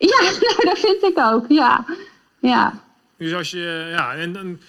Ja, 0.09 0.21
nou, 0.41 0.65
dat 0.65 0.79
vind 0.79 1.03
ik 1.03 1.19
ook, 1.19 1.45
ja. 1.49 1.85
Ja, 2.41 2.73
Dus 3.17 3.35
als 3.35 3.51
je, 3.51 3.89
ja, 3.91 4.15
en, 4.15 4.37
en 4.37 4.61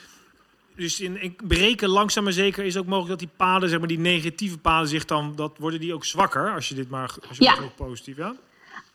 dus 0.75 1.00
in, 1.00 1.22
in 1.22 1.36
breken 1.48 1.90
langzaam 1.90 2.24
maar 2.24 2.34
zeker 2.34 2.63
is 2.66 2.78
ook 2.78 2.86
mogelijk 2.86 3.10
dat 3.10 3.20
die 3.20 3.38
paden, 3.38 3.70
zeg 3.70 3.80
maar 3.80 3.88
die 3.88 4.00
negatieve 4.00 4.58
paden 4.58 4.88
zich 4.88 5.06
dan, 5.06 5.34
dat 5.36 5.52
worden 5.58 5.80
die 5.80 5.94
ook 5.94 6.06
zwakker 6.06 6.54
als 6.54 6.70
je 6.70 6.75
dit 6.75 6.90
maar, 6.90 7.12
als 7.30 7.38
je 7.38 7.44
Ja. 7.44 7.54
ook 7.63 7.75
positief, 7.75 8.18
ja? 8.18 8.34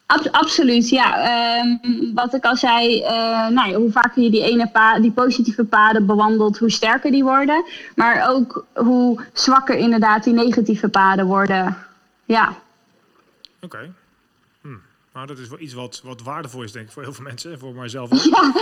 Ab- 0.07 0.29
absoluut, 0.31 0.89
ja. 0.89 1.23
Ehm, 1.23 1.77
wat 2.15 2.35
ik 2.35 2.45
al 2.45 2.57
zei, 2.57 3.03
eh, 3.03 3.13
nou 3.49 3.69
ja, 3.71 3.75
hoe 3.77 3.91
vaker 3.93 4.23
je 4.23 4.31
die, 4.31 4.43
ene 4.43 4.69
pa 4.71 5.01
die 5.01 5.11
positieve 5.13 5.65
paden 5.65 6.07
bewandelt, 6.07 6.59
hoe 6.59 6.71
sterker 6.71 7.11
die 7.11 7.23
worden. 7.25 7.65
Maar 7.95 8.31
ook 8.31 8.67
hoe 8.75 9.25
zwakker 9.33 9.77
inderdaad 9.77 10.25
die 10.25 10.33
negatieve 10.35 10.89
paden 10.89 11.27
worden. 11.27 11.77
Ja, 12.25 12.55
Oké. 13.61 13.93
Dat 15.27 15.39
is 15.39 15.49
wel 15.49 15.59
iets 15.61 15.73
wat, 15.75 16.01
wat 16.05 16.23
waardevol 16.23 16.63
is, 16.63 16.73
denk 16.73 16.87
ik, 16.87 16.93
voor 16.93 17.03
heel 17.03 17.13
veel 17.13 17.25
mensen 17.25 17.53
en 17.53 17.59
voor 17.59 17.75
mijzelf 17.75 18.13
ook. 18.13 18.19
ja, 18.25 18.53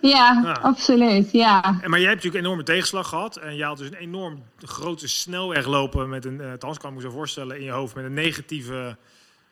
ja, 0.00 0.40
Ja. 0.42 0.52
absoluut, 0.52 1.30
ja. 1.32 1.64
En, 1.64 1.90
maar 1.90 2.00
jij 2.00 2.08
hebt 2.08 2.22
natuurlijk 2.22 2.34
een 2.34 2.40
enorme 2.50 2.62
tegenslag 2.62 3.08
gehad. 3.08 3.36
En 3.36 3.56
je 3.56 3.64
had 3.64 3.78
dus 3.78 3.86
een 3.86 3.94
enorm 3.94 4.42
grote 4.58 5.08
snelweg 5.08 5.66
lopen 5.66 6.08
met 6.08 6.24
een, 6.24 6.40
uh, 6.40 6.50
althans 6.50 6.78
kan 6.78 6.90
ik 6.90 6.96
me 6.96 7.02
zo 7.02 7.10
voorstellen, 7.10 7.56
in 7.58 7.64
je 7.64 7.70
hoofd 7.70 7.94
met 7.94 8.04
een 8.04 8.14
negatieve. 8.14 8.96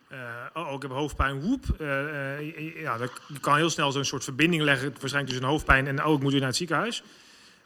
eh, 0.08 0.18
oh, 0.54 0.72
ik 0.72 0.82
heb 0.82 0.90
hoofdpijn, 0.90 1.40
woep. 1.40 1.64
Eh, 1.80 2.80
ja, 2.82 2.98
dat, 2.98 3.10
je 3.28 3.40
kan 3.40 3.56
heel 3.56 3.70
snel 3.70 3.92
zo'n 3.92 4.04
soort 4.04 4.24
verbinding 4.24 4.62
leggen, 4.62 4.90
waarschijnlijk 4.90 5.26
tussen 5.28 5.44
hoofdpijn 5.48 5.86
en 5.86 6.04
oh, 6.04 6.14
ik 6.14 6.20
moet 6.20 6.30
weer 6.30 6.40
naar 6.40 6.48
het 6.48 6.58
ziekenhuis. 6.58 7.02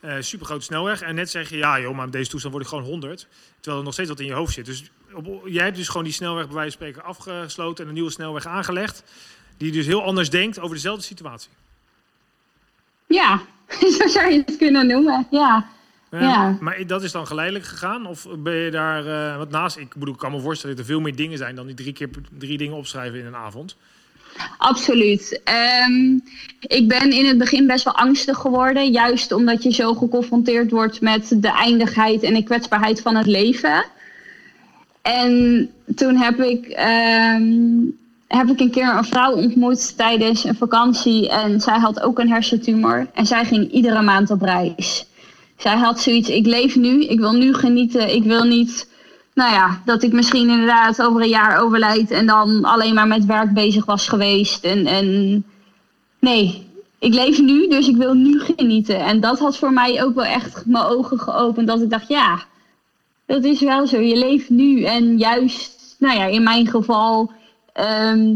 Eh 0.01 0.15
super 0.21 0.47
grote 0.47 0.65
snelweg. 0.65 1.01
En 1.01 1.15
net 1.15 1.31
zeg 1.31 1.49
je, 1.51 1.57
ja 1.57 1.81
joh, 1.81 1.95
maar 1.95 2.05
met 2.05 2.13
deze 2.13 2.31
toestand 2.31 2.53
word 2.53 2.65
ik 2.65 2.71
gewoon 2.71 2.85
100. 2.85 3.27
Terwijl 3.55 3.79
er 3.79 3.85
nog 3.85 3.93
steeds 3.93 4.09
wat 4.09 4.21
in 4.21 4.27
je 4.27 4.33
hoofd 4.33 4.53
zit. 4.55 4.67
Dus 4.67 4.91
op, 5.15 5.43
jij 5.45 5.65
hebt 5.65 5.77
dus 5.77 5.89
gewoon 5.89 6.05
die 6.05 6.13
snelweg 6.13 6.47
bij 6.47 6.55
wijze 6.55 6.79
van 6.79 6.87
spreken 6.87 7.09
afgesloten 7.09 7.83
en 7.83 7.89
een 7.89 7.95
nieuwe 7.95 8.11
snelweg 8.11 8.47
aangelegd. 8.47 9.05
Die 9.57 9.73
dus 9.73 9.87
heel 9.87 10.03
anders 10.03 10.31
denkt 10.31 10.61
over 10.61 10.75
dezelfde 10.75 11.03
situatie. 11.03 11.51
Ja, 13.07 13.41
zo 13.99 14.07
zou 14.07 14.31
je 14.31 14.43
het 14.47 14.57
kunnen 14.57 14.87
noemen, 14.87 15.27
ja. 15.31 15.67
Ja, 16.11 16.21
Ja. 16.21 16.57
Maar 16.61 16.87
dat 16.87 17.03
is 17.03 17.13
dan 17.13 17.27
geleidelijk 17.27 17.65
gegaan? 17.65 18.07
Of 18.07 18.27
ben 18.39 18.55
je 18.55 18.71
daar... 18.71 19.07
eh 19.07 19.37
wat 19.37 19.51
naast... 19.51 19.77
Ik 19.77 19.95
bedoel, 19.95 20.15
ik 20.15 20.21
kan 20.21 20.33
me 20.33 20.41
voorstellen 20.41 20.77
dat 20.77 20.85
er 20.85 20.91
veel 20.93 21.01
meer 21.01 21.17
dingen 21.17 21.39
zijn... 21.39 21.55
dan 21.55 21.67
die 21.67 21.75
drie 21.75 21.93
keer 21.93 22.09
drie 22.39 22.59
dingen 22.59 22.77
opschrijven 22.77 23.19
in 23.19 23.27
een 23.27 23.37
avond. 23.37 23.77
Absoluut. 24.59 25.41
Ehm, 25.45 26.19
ik 26.61 26.89
ben 26.89 27.13
in 27.13 27.27
het 27.27 27.39
begin 27.39 27.67
best 27.67 27.85
wel 27.85 27.95
angstig 27.95 28.39
geworden. 28.39 28.91
Juist 28.91 29.33
omdat 29.33 29.63
je 29.63 29.73
zo 29.73 29.95
geconfronteerd 29.95 30.71
wordt 30.71 31.01
met 31.01 31.43
de 31.43 31.53
eindigheid 31.53 32.23
en 32.23 32.35
de 32.35 32.43
kwetsbaarheid 32.43 33.01
van 33.01 33.17
het 33.17 33.27
leven. 33.27 33.85
En 35.03 35.71
toen 35.97 36.17
heb 36.17 36.41
ik, 36.41 36.67
ehm, 36.67 37.53
heb 38.27 38.49
ik 38.49 38.61
een 38.61 38.71
keer 38.71 38.97
een 38.97 39.05
vrouw 39.05 39.33
ontmoet 39.33 39.97
tijdens 39.97 40.45
een 40.45 40.57
vakantie. 40.57 41.29
En 41.29 41.61
zij 41.61 41.79
had 41.79 42.01
ook 42.01 42.19
een 42.19 42.31
hersentumor. 42.31 43.07
En 43.15 43.27
zij 43.27 43.45
ging 43.45 43.71
iedere 43.71 44.03
maand 44.03 44.31
op 44.31 44.43
reis. 44.43 45.07
Zij 45.57 45.77
had 45.77 46.01
zoiets, 46.01 46.29
ik 46.29 46.47
leef 46.47 46.77
nu, 46.77 47.05
ik 47.05 47.19
wil 47.19 47.33
nu 47.33 47.55
genieten. 47.55 48.15
Ik 48.15 48.23
wil 48.23 48.45
niet 48.45 48.91
nou 49.35 49.53
ja, 49.53 49.81
dat 49.85 50.03
ik 50.03 50.13
misschien 50.13 50.51
inderdaad 50.51 51.03
over 51.03 51.23
een 51.23 51.29
jaar 51.29 51.61
overlijd 51.61 52.11
en 52.11 52.27
dan 52.27 52.65
alleen 52.65 52.95
maar 52.95 53.07
met 53.07 53.25
werk 53.25 53.53
bezig 53.53 53.85
was 53.85 54.09
geweest. 54.09 54.65
En, 54.65 54.87
en 54.87 55.45
nee, 56.19 56.67
ik 56.99 57.15
leef 57.15 57.41
nu, 57.41 57.69
dus 57.69 57.89
ik 57.89 57.97
wil 57.97 58.15
nu 58.15 58.41
genieten. 58.41 59.01
En 59.01 59.21
dat 59.21 59.39
had 59.39 59.57
voor 59.57 59.73
mij 59.73 60.05
ook 60.05 60.15
wel 60.15 60.25
echt 60.25 60.67
mijn 60.67 60.85
ogen 60.85 61.19
geopend. 61.19 61.67
Dat 61.67 61.83
ik 61.83 61.91
dacht, 61.91 62.09
ja, 62.09 62.43
dat 63.27 63.45
is 63.45 63.61
wel 63.61 63.87
zo. 63.87 64.01
Je 64.01 64.17
leeft 64.17 64.51
nu. 64.51 64.83
En 64.85 65.19
juist, 65.19 65.97
nou 65.99 66.19
ja, 66.19 66.25
in 66.27 66.43
mijn 66.43 66.67
geval 66.67 67.33
ehm, 67.73 68.35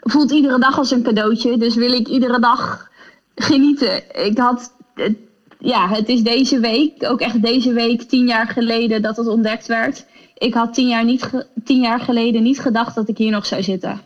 voelt 0.00 0.30
iedere 0.30 0.58
dag 0.58 0.78
als 0.78 0.90
een 0.90 1.02
cadeautje. 1.02 1.58
Dus 1.58 1.74
wil 1.74 1.92
ik 1.92 2.08
iedere 2.08 2.40
dag 2.40 2.90
genieten. 3.34 4.24
Ik 4.26 4.38
had, 4.38 4.74
het- 4.94 5.16
ja, 5.58 5.88
het 5.88 6.08
is 6.08 6.22
deze 6.22 6.60
week, 6.60 6.92
ook 7.04 7.20
echt 7.20 7.42
deze 7.42 7.72
week, 7.72 8.02
tien 8.02 8.26
jaar 8.26 8.46
geleden 8.46 9.02
dat 9.02 9.16
het 9.16 9.26
ontdekt 9.26 9.66
werd. 9.66 10.06
Ik 10.38 10.54
had 10.54 10.74
tien 10.74 10.88
jaar, 10.88 11.04
niet 11.04 11.46
tien 11.64 11.80
jaar 11.80 12.00
geleden 12.00 12.42
niet 12.42 12.60
gedacht 12.60 12.94
dat 12.94 13.08
ik 13.08 13.18
hier 13.18 13.30
nog 13.30 13.46
zou 13.46 13.62
zitten. 13.62 14.00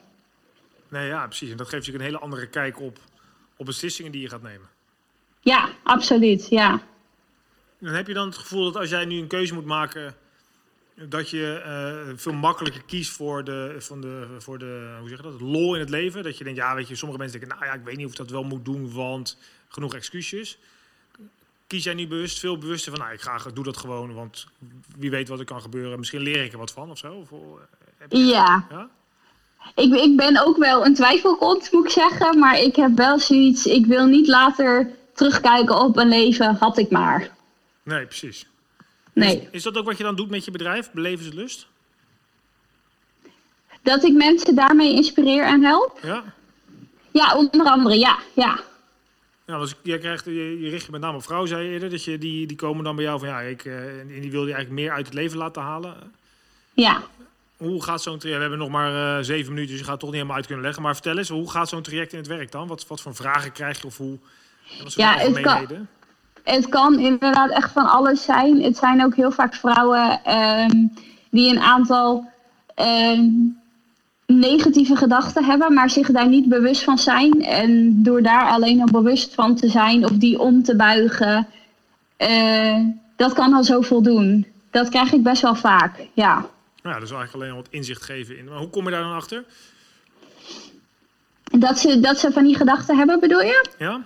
Nee, 0.89 1.07
ja, 1.07 1.27
precies. 1.27 1.51
En 1.51 1.57
dat 1.57 1.69
geeft 1.69 1.87
je 1.87 1.95
een 1.95 2.01
hele 2.01 2.19
andere 2.19 2.47
kijk 2.47 2.81
op, 2.81 2.99
op 3.57 3.67
beslissingen 3.67 4.13
die 4.13 4.21
je 4.21 4.29
gaat 4.29 4.43
nemen. 4.43 4.69
Ja, 5.41 5.69
absoluut. 5.83 6.47
Ja. 6.51 6.81
Dan 7.83 7.95
heb 7.95 8.07
je 8.07 8.15
dan 8.15 8.27
het 8.27 8.37
gevoel 8.37 8.65
dat 8.65 8.77
als 8.77 8.91
jij 8.91 9.05
nu 9.05 9.19
een 9.19 9.27
keuze 9.27 9.55
moet 9.55 9.65
maken... 9.65 10.15
dat 11.09 11.31
je 11.31 11.61
eh, 11.65 12.13
veel 12.17 12.33
makkelijker 12.33 12.83
kiest 12.85 13.11
voor 13.11 13.45
de, 13.45 13.77
van 13.79 14.01
de, 14.01 14.27
voor 14.39 14.59
de 14.59 14.97
hoe 15.01 15.09
zeg 15.09 15.17
je 15.17 15.23
dat, 15.23 15.41
lol 15.41 15.75
in 15.75 15.81
het 15.81 15.91
leven. 15.91 16.23
Dat 16.23 16.39
je 16.39 16.45
denkt, 16.45 16.59
ja, 16.59 16.75
weet 16.75 16.89
je, 16.89 16.95
sommige 16.95 17.21
mensen 17.21 17.41
denken... 17.41 17.59
nou 17.59 17.71
ja, 17.71 17.79
ik 17.79 17.85
weet 17.85 17.97
niet 17.97 18.05
of 18.07 18.13
ik 18.13 18.19
dat 18.19 18.31
wel 18.31 18.43
moet 18.45 18.65
doen, 18.65 18.93
want 18.93 19.39
genoeg 19.69 19.95
excuses. 19.95 20.59
Kies 21.67 21.85
jij 21.85 21.95
nu 21.95 22.07
bewust, 22.07 22.39
veel 22.39 22.59
bewuster 22.59 22.91
van... 22.93 23.01
nou, 23.01 23.13
ik 23.13 23.21
ga, 23.21 23.39
doe 23.55 23.65
dat 23.65 23.77
gewoon, 23.77 24.15
want 24.15 24.47
wie 24.99 25.11
weet 25.11 25.29
wat 25.29 25.39
er 25.39 25.45
kan 25.45 25.61
gebeuren. 25.61 25.99
Misschien 25.99 26.21
leer 26.21 26.45
ik 26.45 26.53
er 26.53 26.59
wat 26.59 26.73
van 26.73 26.91
of 26.91 26.99
zo. 26.99 27.15
Of, 27.15 27.33
eh, 27.33 27.39
heb 27.99 28.13
je- 28.13 28.19
Ja, 28.19 28.67
ja? 28.71 28.89
ik, 29.75 29.95
ik 29.95 30.17
ben 30.17 30.47
ook 30.47 30.57
wel 30.57 30.85
een 30.87 30.95
twijfelkont, 30.95 31.73
moet 31.73 31.85
ik 31.85 31.91
zeggen. 31.91 32.39
Maar 32.39 32.59
ik 32.59 32.77
heb 32.77 32.97
wel 32.97 33.19
zoiets, 33.19 33.67
ik 33.67 33.87
wil 33.87 34.07
niet 34.07 34.27
later 34.29 34.91
terugkijken 35.15 35.81
op 35.81 35.97
een 35.97 36.09
leven, 36.09 36.55
had 36.55 36.79
ik 36.79 36.91
maar. 36.91 37.31
Nee, 37.83 38.07
precies. 38.07 38.47
Nee. 39.13 39.49
Is 39.51 39.63
dat 39.63 39.77
ook 39.77 39.85
wat 39.85 39.97
je 39.97 40.03
dan 40.05 40.17
doet 40.17 40.31
met 40.31 40.45
je 40.45 40.51
bedrijf, 40.51 40.91
Belevenslust? 40.91 41.67
Dat 43.83 44.05
ik 44.05 44.13
mensen 44.13 44.55
daarmee 44.55 44.95
inspireer 44.95 45.45
en 45.45 45.63
help? 45.63 45.99
Ja? 46.03 46.25
Ja, 47.11 47.37
onder 47.37 47.67
andere, 47.67 47.99
ja. 47.99 48.19
ja. 48.35 48.61
Ja, 49.47 49.67
jij 49.83 49.99
krijgt, 49.99 50.25
je, 50.25 50.61
je 50.61 50.71
richt 50.71 50.85
je 50.85 50.91
met 50.91 51.01
name 51.01 51.17
op 51.17 51.23
vrouwen, 51.23 51.49
zei 51.49 51.65
je 51.65 51.71
eerder. 51.73 51.91
Dat 51.91 52.05
je, 52.05 52.19
die, 52.19 52.47
die 52.47 52.57
komen 52.57 52.85
dan 52.85 52.97
bij 52.97 53.05
jou 53.05 53.19
van 53.19 53.29
ja, 53.29 53.41
ik, 53.41 53.65
eh, 53.65 53.99
en 54.01 54.21
die 54.21 54.31
wil 54.31 54.47
je 54.47 54.53
eigenlijk 54.53 54.83
meer 54.83 54.93
uit 54.93 55.07
het 55.07 55.15
leven 55.15 55.39
laten 55.39 55.63
halen. 55.63 56.13
Ja, 56.73 57.03
Hoe 57.57 57.83
gaat 57.83 58.03
zo'n 58.03 58.19
traject? 58.19 58.43
We 58.43 58.49
hebben 58.49 58.59
nog 58.59 58.69
maar 58.69 59.19
eh, 59.19 59.25
zeven 59.25 59.53
minuten, 59.53 59.71
dus 59.71 59.79
je 59.79 59.85
gaat 59.85 59.93
het 59.93 60.01
toch 60.01 60.09
niet 60.09 60.19
helemaal 60.19 60.37
uit 60.37 60.47
kunnen 60.47 60.65
leggen. 60.65 60.83
Maar 60.83 60.95
vertel 60.95 61.19
eens, 61.19 61.29
hoe 61.29 61.51
gaat 61.51 61.69
zo'n 61.69 61.83
traject 61.83 62.13
in 62.13 62.19
het 62.19 62.27
werk 62.27 62.51
dan? 62.51 62.67
Wat, 62.69 62.87
wat 62.87 63.01
voor 63.01 63.15
vragen 63.15 63.53
krijg 63.53 63.81
je 63.81 63.87
of 63.87 63.97
hoe? 63.97 64.19
Wat 64.83 64.95
Ja, 64.95 65.17
het 65.17 65.41
kan-? 65.41 65.89
Het 66.43 66.69
kan 66.69 66.99
inderdaad 66.99 67.51
echt 67.51 67.73
van 67.73 67.87
alles 67.87 68.25
zijn. 68.25 68.63
Het 68.63 68.77
zijn 68.77 69.05
ook 69.05 69.15
heel 69.15 69.31
vaak 69.31 69.55
vrouwen 69.55 70.25
ehm, 70.25 70.87
die 71.31 71.51
een 71.51 71.61
aantal 71.61 72.31
ehm, 72.75 73.25
negatieve 74.27 74.97
gedachten 74.97 75.45
hebben, 75.45 75.75
maar 75.75 75.91
zich 75.91 76.11
daar 76.11 76.29
niet 76.29 76.49
bewust 76.49 76.83
van 76.83 76.99
zijn. 76.99 77.45
En 77.45 78.03
door 78.03 78.23
daar 78.23 78.49
alleen 78.49 78.81
al 78.81 79.03
bewust 79.03 79.35
van 79.35 79.57
te 79.57 79.69
zijn 79.69 80.05
of 80.05 80.11
die 80.11 80.39
om 80.39 80.63
te 80.63 80.77
buigen, 80.77 81.47
eh, 82.17 82.79
dat 83.17 83.33
kan 83.33 83.53
al 83.53 83.65
zoveel 83.65 84.03
doen. 84.03 84.47
Dat 84.71 84.89
krijg 84.89 85.13
ik 85.13 85.23
best 85.23 85.43
wel 85.43 85.55
vaak, 85.55 86.07
ja. 86.13 86.35
Nou 86.83 86.95
ja, 86.95 87.01
dus 87.01 87.11
eigenlijk 87.11 87.35
alleen 87.35 87.55
wat 87.55 87.69
inzicht 87.71 88.03
geven 88.03 88.39
in. 88.39 88.45
Maar 88.45 88.59
hoe 88.59 88.71
kom 88.71 88.85
je 88.85 88.91
daar 88.91 89.03
dan 89.03 89.13
achter? 89.13 89.45
Dat 91.45 91.79
ze, 91.79 92.01
dat 92.01 92.19
ze 92.19 92.33
van 92.33 92.45
die 92.45 92.57
gedachten 92.57 92.97
hebben, 92.97 93.21
bedoel 93.21 93.41
je? 93.41 93.69
Ja? 93.79 94.01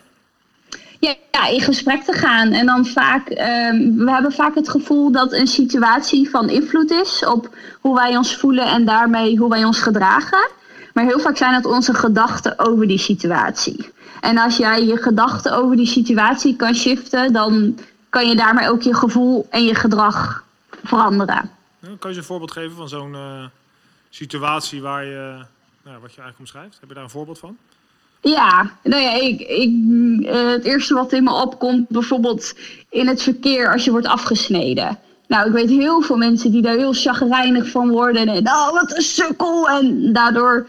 Ja, 1.32 1.46
in 1.46 1.60
gesprek 1.60 2.02
te 2.02 2.12
gaan. 2.12 2.52
En 2.52 2.66
dan 2.66 2.86
vaak, 2.86 3.28
ehm, 3.28 3.94
we 3.94 4.10
hebben 4.12 4.32
vaak 4.32 4.54
het 4.54 4.68
gevoel 4.68 5.12
dat 5.12 5.32
een 5.32 5.46
situatie 5.46 6.30
van 6.30 6.48
invloed 6.48 6.90
is 6.90 7.24
op 7.24 7.56
hoe 7.80 7.94
wij 7.94 8.16
ons 8.16 8.36
voelen 8.36 8.66
en 8.66 8.84
daarmee 8.84 9.38
hoe 9.38 9.50
wij 9.50 9.64
ons 9.64 9.80
gedragen. 9.80 10.48
Maar 10.94 11.04
heel 11.04 11.20
vaak 11.20 11.36
zijn 11.36 11.54
het 11.54 11.64
onze 11.64 11.94
gedachten 11.94 12.58
over 12.58 12.86
die 12.86 12.98
situatie. 12.98 13.92
En 14.20 14.38
als 14.38 14.56
jij 14.56 14.84
je 14.84 14.96
gedachten 14.96 15.56
over 15.56 15.76
die 15.76 15.86
situatie 15.86 16.56
kan 16.56 16.74
shiften, 16.74 17.32
dan 17.32 17.78
kan 18.08 18.28
je 18.28 18.36
daarmee 18.36 18.68
ook 18.68 18.82
je 18.82 18.94
gevoel 18.94 19.46
en 19.50 19.64
je 19.64 19.74
gedrag 19.74 20.44
veranderen. 20.84 21.50
Kan 21.98 22.10
je 22.10 22.16
een 22.16 22.24
voorbeeld 22.24 22.52
geven 22.52 22.76
van 22.76 22.88
zo'n 22.88 23.14
eh, 23.14 23.44
situatie 24.10 24.82
waar 24.82 25.04
je, 25.04 25.44
nou, 25.82 26.00
wat 26.00 26.14
je 26.14 26.20
eigenlijk 26.20 26.38
omschrijft? 26.38 26.76
Heb 26.80 26.88
je 26.88 26.94
daar 26.94 27.04
een 27.04 27.10
voorbeeld 27.10 27.38
van? 27.38 27.56
Ja, 28.30 28.70
nou 28.82 29.02
ja, 29.02 29.14
ik, 29.14 29.40
ik, 29.40 29.72
eh, 30.26 30.48
het 30.48 30.64
eerste 30.64 30.94
wat 30.94 31.12
in 31.12 31.24
me 31.24 31.32
opkomt, 31.32 31.88
bijvoorbeeld 31.88 32.54
in 32.90 33.06
het 33.06 33.22
verkeer 33.22 33.72
als 33.72 33.84
je 33.84 33.90
wordt 33.90 34.06
afgesneden. 34.06 34.98
Nou, 35.28 35.46
ik 35.46 35.52
weet 35.52 35.68
heel 35.68 36.00
veel 36.00 36.16
mensen 36.16 36.50
die 36.50 36.62
daar 36.62 36.76
heel 36.76 36.92
chagrijnig 36.92 37.68
van 37.68 37.90
worden. 37.90 38.28
En 38.28 38.48
oh, 38.48 38.72
wat 38.72 38.96
een 38.96 39.02
sukkel. 39.02 39.68
En 39.68 40.12
daardoor, 40.12 40.68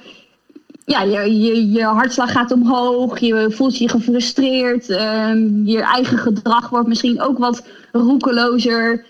ja, 0.85 1.01
je, 1.01 1.39
je, 1.39 1.71
je 1.71 1.83
hartslag 1.83 2.31
gaat 2.31 2.51
omhoog. 2.51 3.19
Je 3.19 3.51
voelt 3.51 3.77
je 3.77 3.89
gefrustreerd. 3.89 4.89
ehm, 4.89 5.65
je 5.65 5.81
eigen 5.81 6.17
gedrag 6.17 6.69
wordt 6.69 6.87
misschien 6.87 7.21
ook 7.21 7.37
wat 7.37 7.67
roekelozer. 7.91 9.05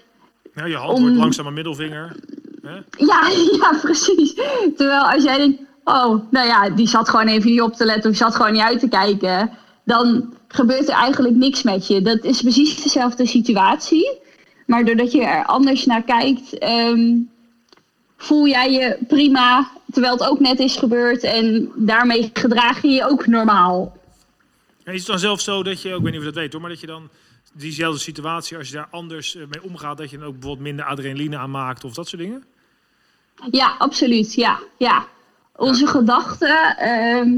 Ja, 0.55 0.65
je 0.65 0.75
hand 0.75 0.99
wordt 0.99 1.15
langzaam 1.15 1.47
een 1.47 1.53
middelvinger. 1.53 2.15
Hè? 2.61 2.75
Ja, 3.05 3.27
ja, 3.61 3.79
precies. 3.81 4.33
Terwijl 4.75 5.01
als 5.01 5.23
jij 5.23 5.37
denkt, 5.37 5.61
oh, 5.87 6.31
nou 6.31 6.47
ja, 6.47 6.69
die 6.69 6.87
zat 6.87 7.09
gewoon 7.09 7.27
even 7.27 7.51
niet 7.51 7.61
op 7.61 7.73
te 7.73 7.85
letten 7.85 8.11
of 8.11 8.17
zat 8.17 8.35
gewoon 8.35 8.51
niet 8.51 8.61
uit 8.61 8.79
te 8.79 8.89
kijken, 8.89 9.51
dan 9.83 10.33
gebeurt 10.47 10.87
er 10.87 10.95
eigenlijk 10.95 11.35
niks 11.35 11.63
met 11.63 11.87
je. 11.87 12.01
Dat 12.01 12.23
is 12.23 12.41
precies 12.41 12.83
dezelfde 12.83 13.25
situatie. 13.25 14.19
Maar 14.65 14.85
doordat 14.85 15.11
je 15.11 15.23
er 15.23 15.45
anders 15.45 15.85
naar 15.85 16.03
kijkt, 16.03 16.57
ehm, 16.57 17.15
voel 18.17 18.47
jij 18.47 18.71
je 18.71 18.97
prima, 19.07 19.71
terwijl 19.91 20.13
het 20.13 20.27
ook 20.27 20.39
net 20.39 20.59
is 20.59 20.75
gebeurd. 20.75 21.23
En 21.23 21.71
daarmee 21.75 22.29
gedraag 22.33 22.81
je 22.81 22.89
je 22.89 23.09
ook 23.09 23.27
normaal. 23.27 23.97
Ja, 24.83 24.91
is 24.91 24.99
het 24.99 25.07
dan 25.07 25.19
zelf 25.19 25.41
zo 25.41 25.63
dat 25.63 25.81
je, 25.81 25.89
ik 25.89 26.01
weet 26.01 26.03
niet 26.03 26.13
of 26.13 26.19
je 26.19 26.25
dat 26.31 26.33
weet 26.33 26.51
hoor, 26.51 26.61
maar 26.61 26.69
dat 26.69 26.79
je 26.79 26.87
dan 26.87 27.09
diezelfde 27.53 27.99
situatie, 27.99 28.57
als 28.57 28.67
je 28.67 28.73
daar 28.73 28.87
anders 28.91 29.35
eh, 29.35 29.41
mee 29.49 29.63
omgaat, 29.63 29.97
dat 29.97 30.09
je 30.09 30.17
dan 30.17 30.27
ook 30.27 30.33
bijvoorbeeld 30.33 30.67
minder 30.67 30.85
adrenaline 30.85 31.37
aanmaakt 31.37 31.83
of 31.83 31.93
dat 31.93 32.07
soort 32.07 32.21
dingen? 32.21 32.43
Ja, 33.51 33.75
absoluut. 33.77 34.33
Ja, 34.33 34.59
ja. 34.77 35.07
Onze 35.57 35.87
gedachten 35.87 36.77
ehm, 36.77 37.33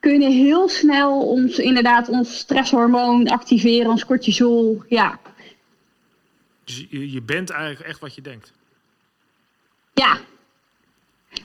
kunnen 0.00 0.32
heel 0.32 0.68
snel 0.68 1.20
ons, 1.20 1.58
inderdaad, 1.58 2.08
ons 2.08 2.38
stresshormoon 2.38 3.28
activeren, 3.28 3.90
ons 3.90 4.04
cortisol. 4.04 4.82
Ja. 4.88 5.18
Dus 6.64 6.86
je, 6.90 7.10
je 7.10 7.22
bent 7.22 7.50
eigenlijk 7.50 7.88
echt 7.88 8.00
wat 8.00 8.14
je 8.14 8.22
denkt. 8.22 8.52
Ja. 9.92 10.18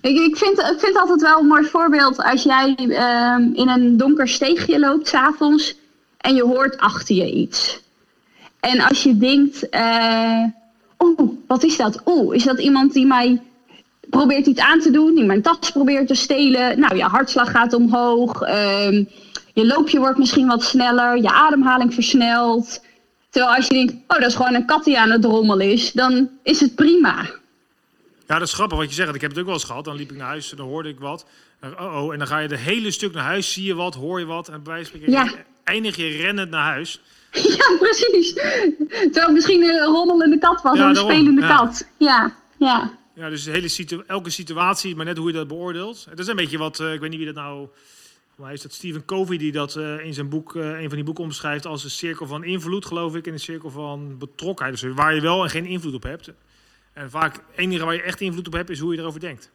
Ik, 0.02 0.18
ik, 0.20 0.38
vind, 0.38 0.60
ik 0.60 0.80
vind 0.80 0.98
altijd 0.98 1.22
wel 1.22 1.40
een 1.40 1.48
mooi 1.48 1.66
voorbeeld 1.66 2.24
als 2.24 2.44
jij 2.44 2.76
ehm, 2.76 3.42
in 3.54 3.68
een 3.68 3.98
donker 3.98 4.28
steegje 4.28 4.80
loopt 4.80 5.08
s'avonds 5.08 5.76
en 6.18 6.36
je 6.36 6.44
hoort 6.44 6.78
achter 6.78 7.16
je 7.16 7.32
iets. 7.32 7.84
En 8.60 8.80
als 8.80 9.04
je 9.04 9.18
denkt, 9.18 9.68
uh, 9.72 10.44
oh, 10.98 11.32
wat 11.48 11.64
is 11.64 11.78
dat? 11.78 12.02
Oh, 12.04 12.36
is 12.36 12.44
dat 12.44 12.60
iemand 12.60 12.94
die 12.94 13.06
mij 13.06 13.42
probeert 14.10 14.46
iets 14.46 14.60
aan 14.60 14.80
te 14.80 14.92
doen, 14.92 15.16
die 15.16 15.26
mijn 15.26 15.42
tas 15.42 15.72
probeert 15.72 16.08
te 16.08 16.16
stelen? 16.16 16.80
Nou, 16.80 16.96
je 16.96 17.04
hartslag 17.04 17.52
gaat 17.52 17.74
omhoog, 17.74 18.42
um, 18.42 19.10
je 19.54 19.66
loopje 19.66 20.00
wordt 20.00 20.18
misschien 20.18 20.48
wat 20.48 20.64
sneller, 20.64 21.18
je 21.18 21.32
ademhaling 21.32 21.94
versnelt. 21.94 22.82
Terwijl 23.30 23.56
als 23.56 23.68
je 23.68 23.74
denkt, 23.74 23.94
oh, 23.94 24.20
dat 24.20 24.30
is 24.30 24.36
gewoon 24.36 24.54
een 24.54 24.66
kat 24.66 24.84
die 24.84 25.00
aan 25.00 25.10
het 25.10 25.26
rommelen 25.26 25.72
is, 25.72 25.92
dan 25.92 26.30
is 26.44 26.60
het 26.60 26.76
prima. 26.76 27.30
Ja, 28.28 28.40
dat 28.40 28.48
is 28.48 28.54
grappig 28.54 28.78
wat 28.78 28.90
je 28.90 28.96
zegt. 28.96 29.16
Ik 29.16 29.22
heb 29.22 29.30
het 29.30 29.40
ook 29.40 29.46
wel 29.46 29.54
eens 29.54 29.64
gehad. 29.64 29.86
Dan 29.86 29.96
liep 29.96 30.12
ik 30.12 30.18
naar 30.18 30.28
huis 30.28 30.52
en 30.52 30.58
dan 30.58 30.68
hoorde 30.68 30.90
ik 30.90 31.00
wat. 31.00 31.26
Oh, 31.64 32.04
oh, 32.04 32.14
en 32.14 32.20
dan 32.20 32.28
ga 32.28 32.40
je 32.40 32.48
de 32.48 32.58
hele 32.58 32.92
stuk 32.92 33.14
naar 33.14 33.24
huis, 33.24 33.54
zie 33.54 33.64
je 33.64 33.76
wat, 33.76 33.96
hoor 33.96 34.20
je 34.20 34.26
wat. 34.26 34.48
En 34.48 34.64
bij 34.64 34.74
wijze 34.74 34.92
van 34.92 35.00
ja. 35.06 35.28
eindig 35.64 35.96
je 35.96 36.08
rennend 36.08 36.50
naar 36.50 36.72
huis. 36.72 37.02
Ja, 37.58 37.78
precies. 37.80 38.34
Terwijl 39.12 39.32
misschien 39.32 39.64
een 39.64 39.86
rommelende 39.86 40.38
kat 40.38 40.62
was, 40.62 40.78
ja, 40.78 40.90
een 40.90 40.96
spelende 40.96 41.48
kat. 41.48 41.88
Ja, 41.98 42.36
ja. 42.58 42.92
Ja, 43.16 43.30
dus 43.30 43.46
hele 43.46 44.04
elke 44.08 44.30
situatie, 44.30 44.96
maar 44.96 45.06
net 45.06 45.18
hoe 45.18 45.28
je 45.28 45.34
dat 45.34 45.48
beoordeelt. 45.48 46.06
Het 46.10 46.20
is 46.20 46.28
een 46.28 46.36
beetje 46.36 46.58
wat, 46.58 46.80
uh, 46.80 46.94
ik 46.94 47.00
weet 47.00 47.10
niet 47.10 47.20
wie 47.20 47.34
dat 47.34 47.44
nou... 47.44 47.68
Maar 48.36 48.54
is 48.54 48.62
dat 48.62 48.74
Stephen 48.74 49.06
Covey 49.06 49.38
die 49.38 49.52
dat 49.52 49.76
uh, 49.76 50.06
in 50.06 50.14
zijn 50.14 50.30
boek, 50.30 50.56
uh, 50.56 50.80
een 50.80 50.88
van 50.88 50.96
die 50.96 51.04
boeken 51.04 51.24
omschrijft 51.24 51.66
als 51.66 51.84
een 51.84 51.90
cirkel 51.90 52.28
van 52.28 52.44
invloed, 52.44 52.86
geloof 52.86 53.16
ik, 53.16 53.28
en 53.28 53.34
een 53.34 53.40
cirkel 53.40 53.70
van 53.70 54.18
betrokkenheid. 54.18 54.82
Dus 54.82 54.94
waar 54.94 55.16
je 55.16 55.22
wel 55.22 55.44
en 55.44 55.50
geen 55.50 55.66
invloed 55.66 55.94
op 55.94 56.04
hebt. 56.04 56.32
En 56.94 57.10
vaak 57.10 57.34
het 57.34 57.44
enige 57.56 57.86
waar 57.86 57.94
je 57.94 58.02
echt 58.02 58.22
invloed 58.22 58.48
op 58.48 58.54
hebt 58.54 58.70
is 58.70 58.80
hoe 58.80 58.94
je 58.94 59.00
erover 59.00 59.20
denkt. 59.20 59.52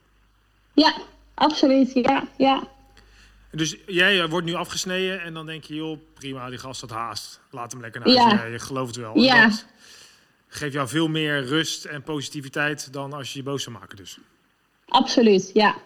Ja, 0.74 0.94
absoluut. 1.34 1.90
Ja, 1.92 2.28
ja. 2.38 2.68
Dus 3.50 3.76
jij 3.86 4.28
wordt 4.28 4.46
nu 4.46 4.54
afgesneden 4.54 5.22
en 5.22 5.34
dan 5.34 5.46
denk 5.46 5.64
je, 5.64 5.74
joh, 5.74 5.98
prima, 6.14 6.48
die 6.48 6.58
gast 6.58 6.80
had 6.80 6.90
haast. 6.90 7.40
Laat 7.50 7.72
hem 7.72 7.80
lekker 7.80 8.00
naar 8.00 8.16
huis. 8.16 8.40
Ja. 8.40 8.44
Je 8.44 8.58
gelooft 8.58 8.94
het 8.94 9.04
wel. 9.04 9.18
Ja. 9.18 9.42
Dat 9.42 9.66
geeft 10.50 10.72
jou 10.72 10.88
veel 10.88 11.08
meer 11.08 11.44
rust 11.44 11.84
en 11.84 12.02
positiviteit 12.02 12.92
dan 12.92 13.12
als 13.12 13.32
je 13.32 13.38
je 13.38 13.44
boos 13.44 13.62
zou 13.62 13.78
maken 13.78 13.96
dus. 13.96 14.18
Absoluut, 14.88 15.50
ja. 15.54 15.76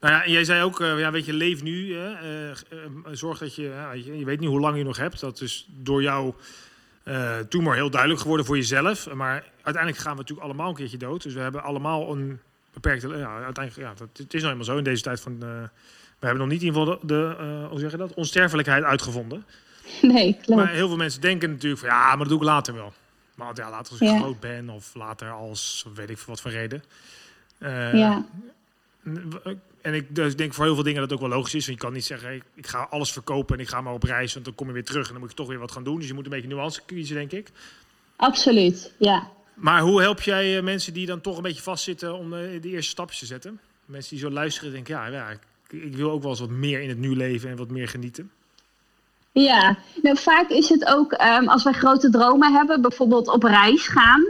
Nou 0.00 0.14
ja, 0.14 0.24
en 0.24 0.32
jij 0.32 0.44
zei 0.44 0.62
ook, 0.62 0.80
uh, 0.80 0.98
ja, 0.98 1.10
weet 1.10 1.26
je, 1.26 1.32
leef 1.32 1.62
nu. 1.62 1.94
Hè? 1.96 2.10
Uh, 2.48 2.56
zorg 3.10 3.38
dat 3.38 3.54
je, 3.54 3.62
je, 3.94 4.18
je 4.18 4.24
weet 4.24 4.40
niet 4.40 4.48
hoe 4.48 4.60
lang 4.60 4.76
je 4.76 4.84
nog 4.84 4.96
hebt. 4.96 5.20
Dat 5.20 5.40
is 5.40 5.68
door 5.68 6.02
jou 6.02 6.34
uh, 7.04 7.38
tumor 7.48 7.74
heel 7.74 7.90
duidelijk 7.90 8.20
geworden 8.20 8.46
voor 8.46 8.56
jezelf. 8.56 9.12
Maar 9.14 9.44
uiteindelijk 9.62 10.02
gaan 10.02 10.12
we 10.12 10.18
natuurlijk 10.18 10.46
allemaal 10.46 10.68
een 10.68 10.74
keertje 10.74 10.96
dood. 10.96 11.22
Dus 11.22 11.34
we 11.34 11.40
hebben 11.40 11.62
allemaal 11.62 12.12
een 12.12 12.40
beperkte... 12.72 13.08
Ja, 13.08 13.42
uiteindelijk, 13.44 13.88
ja, 13.88 13.94
dat, 13.94 14.08
het 14.12 14.34
is 14.34 14.40
nou 14.40 14.52
eenmaal 14.52 14.66
zo 14.66 14.76
in 14.76 14.84
deze 14.84 15.02
tijd 15.02 15.20
van... 15.20 15.32
Uh, 15.32 15.40
we 16.18 16.26
hebben 16.26 16.38
nog 16.38 16.52
niet 16.52 16.60
in 16.60 16.66
ieder 16.66 16.80
geval 16.80 16.98
de, 17.00 17.06
de 17.06 17.36
uh, 17.40 17.68
hoe 17.68 17.78
zeg 17.78 17.90
je 17.90 17.96
dat, 17.96 18.14
onsterfelijkheid 18.14 18.84
uitgevonden. 18.84 19.44
Nee, 20.02 20.32
klopt. 20.42 20.62
Maar 20.62 20.70
heel 20.72 20.88
veel 20.88 20.96
mensen 20.96 21.20
denken 21.20 21.50
natuurlijk 21.50 21.80
van... 21.80 21.88
Ja, 21.88 22.08
maar 22.08 22.18
dat 22.18 22.28
doe 22.28 22.38
ik 22.38 22.44
later 22.44 22.74
wel. 22.74 22.92
Maar 23.38 23.52
ja, 23.54 23.70
later 23.70 23.92
als 23.92 24.00
ik 24.00 24.18
groot 24.18 24.40
ben 24.40 24.68
of 24.68 24.94
later 24.94 25.30
als... 25.30 25.86
weet 25.94 26.10
ik 26.10 26.18
voor 26.18 26.28
wat 26.28 26.40
voor 26.40 26.50
reden. 26.50 26.82
ja. 27.92 28.24
En 29.80 29.94
ik 29.94 30.14
dus 30.14 30.36
denk 30.36 30.54
voor 30.54 30.64
heel 30.64 30.74
veel 30.74 30.82
dingen 30.82 31.00
dat 31.00 31.10
het 31.10 31.20
ook 31.20 31.28
wel 31.28 31.36
logisch 31.36 31.54
is. 31.54 31.66
Want 31.66 31.78
je 31.78 31.84
kan 31.84 31.94
niet 31.94 32.04
zeggen, 32.04 32.34
ik, 32.34 32.42
ik, 32.54 32.66
ga 32.66 32.86
alles 32.90 33.12
verkopen 33.12 33.56
en 33.56 33.62
ik 33.62 33.68
ga 33.68 33.80
maar 33.80 33.92
op 33.92 34.02
reis. 34.02 34.32
Want 34.32 34.44
dan 34.44 34.54
kom 34.54 34.66
je 34.66 34.72
weer 34.72 34.84
terug 34.84 35.06
en 35.06 35.12
dan 35.12 35.20
moet 35.20 35.30
je 35.30 35.36
toch 35.36 35.48
weer 35.48 35.58
wat 35.58 35.72
gaan 35.72 35.84
doen. 35.84 35.98
Dus 35.98 36.08
je 36.08 36.14
moet 36.14 36.24
een 36.24 36.30
beetje 36.30 36.48
nuance 36.48 36.80
kiezen, 36.86 37.16
denk 37.16 37.32
ik. 37.32 37.50
Absoluut, 38.16 38.92
ja. 38.98 39.30
Maar 39.54 39.80
hoe 39.80 40.00
help 40.00 40.20
jij 40.20 40.56
eh, 40.56 40.62
mensen 40.62 40.92
die 40.92 41.06
dan 41.06 41.20
toch 41.20 41.36
een 41.36 41.42
beetje 41.42 41.62
vastzitten 41.62 42.14
om 42.14 42.34
eh, 42.34 42.62
de 42.62 42.68
eerste 42.68 42.90
stapjes 42.90 43.18
te 43.18 43.26
zetten? 43.26 43.60
Mensen 43.84 44.10
die 44.10 44.24
zo 44.24 44.30
luisteren 44.30 44.72
denken, 44.72 44.94
ja, 44.94 45.06
ja 45.06 45.28
ik, 45.28 45.40
ik, 45.82 45.96
wil 45.96 46.10
ook 46.10 46.20
wel 46.22 46.30
eens 46.30 46.40
wat 46.40 46.50
meer 46.50 46.80
in 46.80 46.88
het 46.88 46.98
nu 46.98 47.16
leven 47.16 47.50
en 47.50 47.56
wat 47.56 47.70
meer 47.70 47.88
genieten. 47.88 48.30
Ja, 49.32 49.76
nou 50.02 50.16
vaak 50.16 50.48
is 50.48 50.68
het 50.68 50.86
ook 50.86 51.12
um, 51.12 51.48
als 51.48 51.64
wij 51.64 51.72
grote 51.72 52.10
dromen 52.10 52.52
hebben, 52.52 52.80
bijvoorbeeld 52.80 53.28
op 53.28 53.42
reis 53.42 53.88
gaan. 53.88 54.24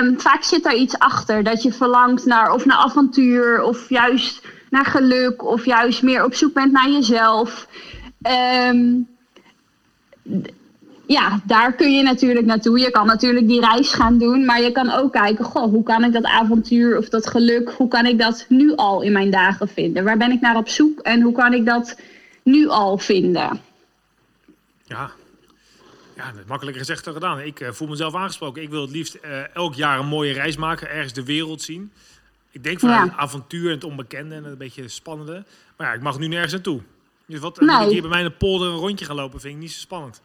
Um, 0.00 0.20
vaak 0.20 0.42
zit 0.42 0.62
daar 0.62 0.74
iets 0.74 0.98
achter. 0.98 1.42
Dat 1.44 1.62
je 1.62 1.72
verlangt 1.72 2.24
naar 2.24 2.52
of 2.52 2.64
naar 2.64 2.76
avontuur 2.76 3.62
of 3.62 3.88
juist 3.88 4.46
naar 4.70 4.84
geluk 4.84 5.44
of 5.44 5.64
juist 5.64 6.02
meer 6.02 6.24
op 6.24 6.34
zoek 6.34 6.52
bent 6.52 6.72
naar 6.72 6.90
jezelf. 6.90 7.68
Um, 8.70 9.08
ja, 11.06 11.40
daar 11.44 11.72
kun 11.72 11.92
je 11.92 12.02
natuurlijk 12.02 12.46
naartoe. 12.46 12.78
Je 12.78 12.90
kan 12.90 13.06
natuurlijk 13.06 13.48
die 13.48 13.60
reis 13.60 13.92
gaan 13.92 14.18
doen, 14.18 14.44
maar 14.44 14.62
je 14.62 14.72
kan 14.72 14.90
ook 14.90 15.12
kijken, 15.12 15.44
goh, 15.44 15.70
hoe 15.70 15.82
kan 15.82 16.04
ik 16.04 16.12
dat 16.12 16.24
avontuur 16.24 16.98
of 16.98 17.08
dat 17.08 17.26
geluk, 17.26 17.70
hoe 17.70 17.88
kan 17.88 18.06
ik 18.06 18.18
dat 18.18 18.46
nu 18.48 18.74
al 18.76 19.02
in 19.02 19.12
mijn 19.12 19.30
dagen 19.30 19.68
vinden? 19.68 20.04
Waar 20.04 20.16
ben 20.16 20.32
ik 20.32 20.40
naar 20.40 20.56
op 20.56 20.68
zoek 20.68 21.00
en 21.00 21.20
hoe 21.20 21.32
kan 21.32 21.52
ik 21.52 21.66
dat 21.66 21.96
nu 22.42 22.68
al 22.68 22.98
vinden? 22.98 23.60
Ja, 24.92 25.10
ja, 26.16 26.32
makkelijker 26.46 26.82
gezegd 26.82 27.04
dan 27.04 27.14
gedaan. 27.14 27.40
Ik 27.40 27.60
uh, 27.60 27.70
voel 27.70 27.88
mezelf 27.88 28.14
aangesproken. 28.14 28.62
Ik 28.62 28.70
wil 28.70 28.80
het 28.80 28.90
liefst 28.90 29.18
uh, 29.24 29.54
elk 29.54 29.74
jaar 29.74 29.98
een 29.98 30.06
mooie 30.06 30.32
reis 30.32 30.56
maken, 30.56 30.90
ergens 30.90 31.12
de 31.12 31.24
wereld 31.24 31.62
zien. 31.62 31.92
Ik 32.50 32.64
denk 32.64 32.80
van 32.80 32.90
ja. 32.90 33.02
het 33.02 33.16
avontuur 33.16 33.68
en 33.68 33.74
het 33.74 33.84
onbekende 33.84 34.34
en 34.34 34.44
een 34.44 34.58
beetje 34.58 34.88
spannende. 34.88 35.44
Maar 35.76 35.86
ja, 35.86 35.92
ik 35.92 36.02
mag 36.02 36.18
nu 36.18 36.26
nergens 36.26 36.52
naartoe. 36.52 36.80
Dus 37.26 37.38
wat 37.40 37.60
nee. 37.60 37.84
ik 37.84 37.90
hier 37.90 38.00
bij 38.00 38.10
mij 38.10 38.18
in 38.18 38.24
de 38.24 38.30
polder 38.30 38.68
een 38.68 38.76
rondje 38.76 39.04
gaan 39.04 39.16
lopen, 39.16 39.40
vind 39.40 39.54
ik 39.54 39.60
niet 39.60 39.72
zo 39.72 39.80
spannend. 39.80 40.20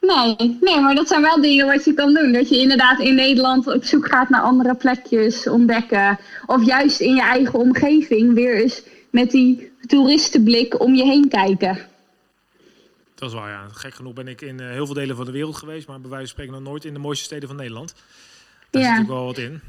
Nee, 0.00 0.58
nee, 0.60 0.80
maar 0.80 0.94
dat 0.94 1.08
zijn 1.08 1.22
wel 1.22 1.40
dingen 1.40 1.66
wat 1.66 1.84
je 1.84 1.94
kan 1.94 2.14
doen. 2.14 2.32
Dat 2.32 2.48
je 2.48 2.58
inderdaad 2.58 3.00
in 3.00 3.14
Nederland 3.14 3.66
op 3.66 3.84
zoek 3.84 4.06
gaat 4.06 4.28
naar 4.28 4.40
andere 4.40 4.74
plekjes, 4.74 5.48
ontdekken. 5.48 6.18
Of 6.46 6.66
juist 6.66 7.00
in 7.00 7.14
je 7.14 7.22
eigen 7.22 7.58
omgeving 7.58 8.34
weer 8.34 8.54
eens 8.54 8.82
met 9.10 9.30
die 9.30 9.72
toeristenblik 9.86 10.80
om 10.80 10.94
je 10.94 11.04
heen 11.04 11.28
kijken. 11.28 11.78
Dat 13.16 13.28
is 13.28 13.34
waar, 13.34 13.50
ja. 13.50 13.66
Gek 13.72 13.94
genoeg 13.94 14.12
ben 14.12 14.28
ik 14.28 14.40
in 14.40 14.60
uh, 14.60 14.70
heel 14.70 14.86
veel 14.86 14.94
delen 14.94 15.16
van 15.16 15.24
de 15.24 15.32
wereld 15.32 15.56
geweest, 15.56 15.86
maar 15.86 16.00
bij 16.00 16.10
wijze 16.10 16.24
van 16.24 16.34
spreken 16.34 16.52
nog 16.52 16.72
nooit 16.72 16.84
in 16.84 16.92
de 16.92 16.98
mooiste 16.98 17.24
steden 17.24 17.48
van 17.48 17.56
Nederland. 17.56 17.94
Daar 18.70 18.82
ja. 18.82 18.88
zit 18.88 18.98
natuurlijk 18.98 19.18
wel 19.18 19.24
wat 19.24 19.38
in. 19.38 19.60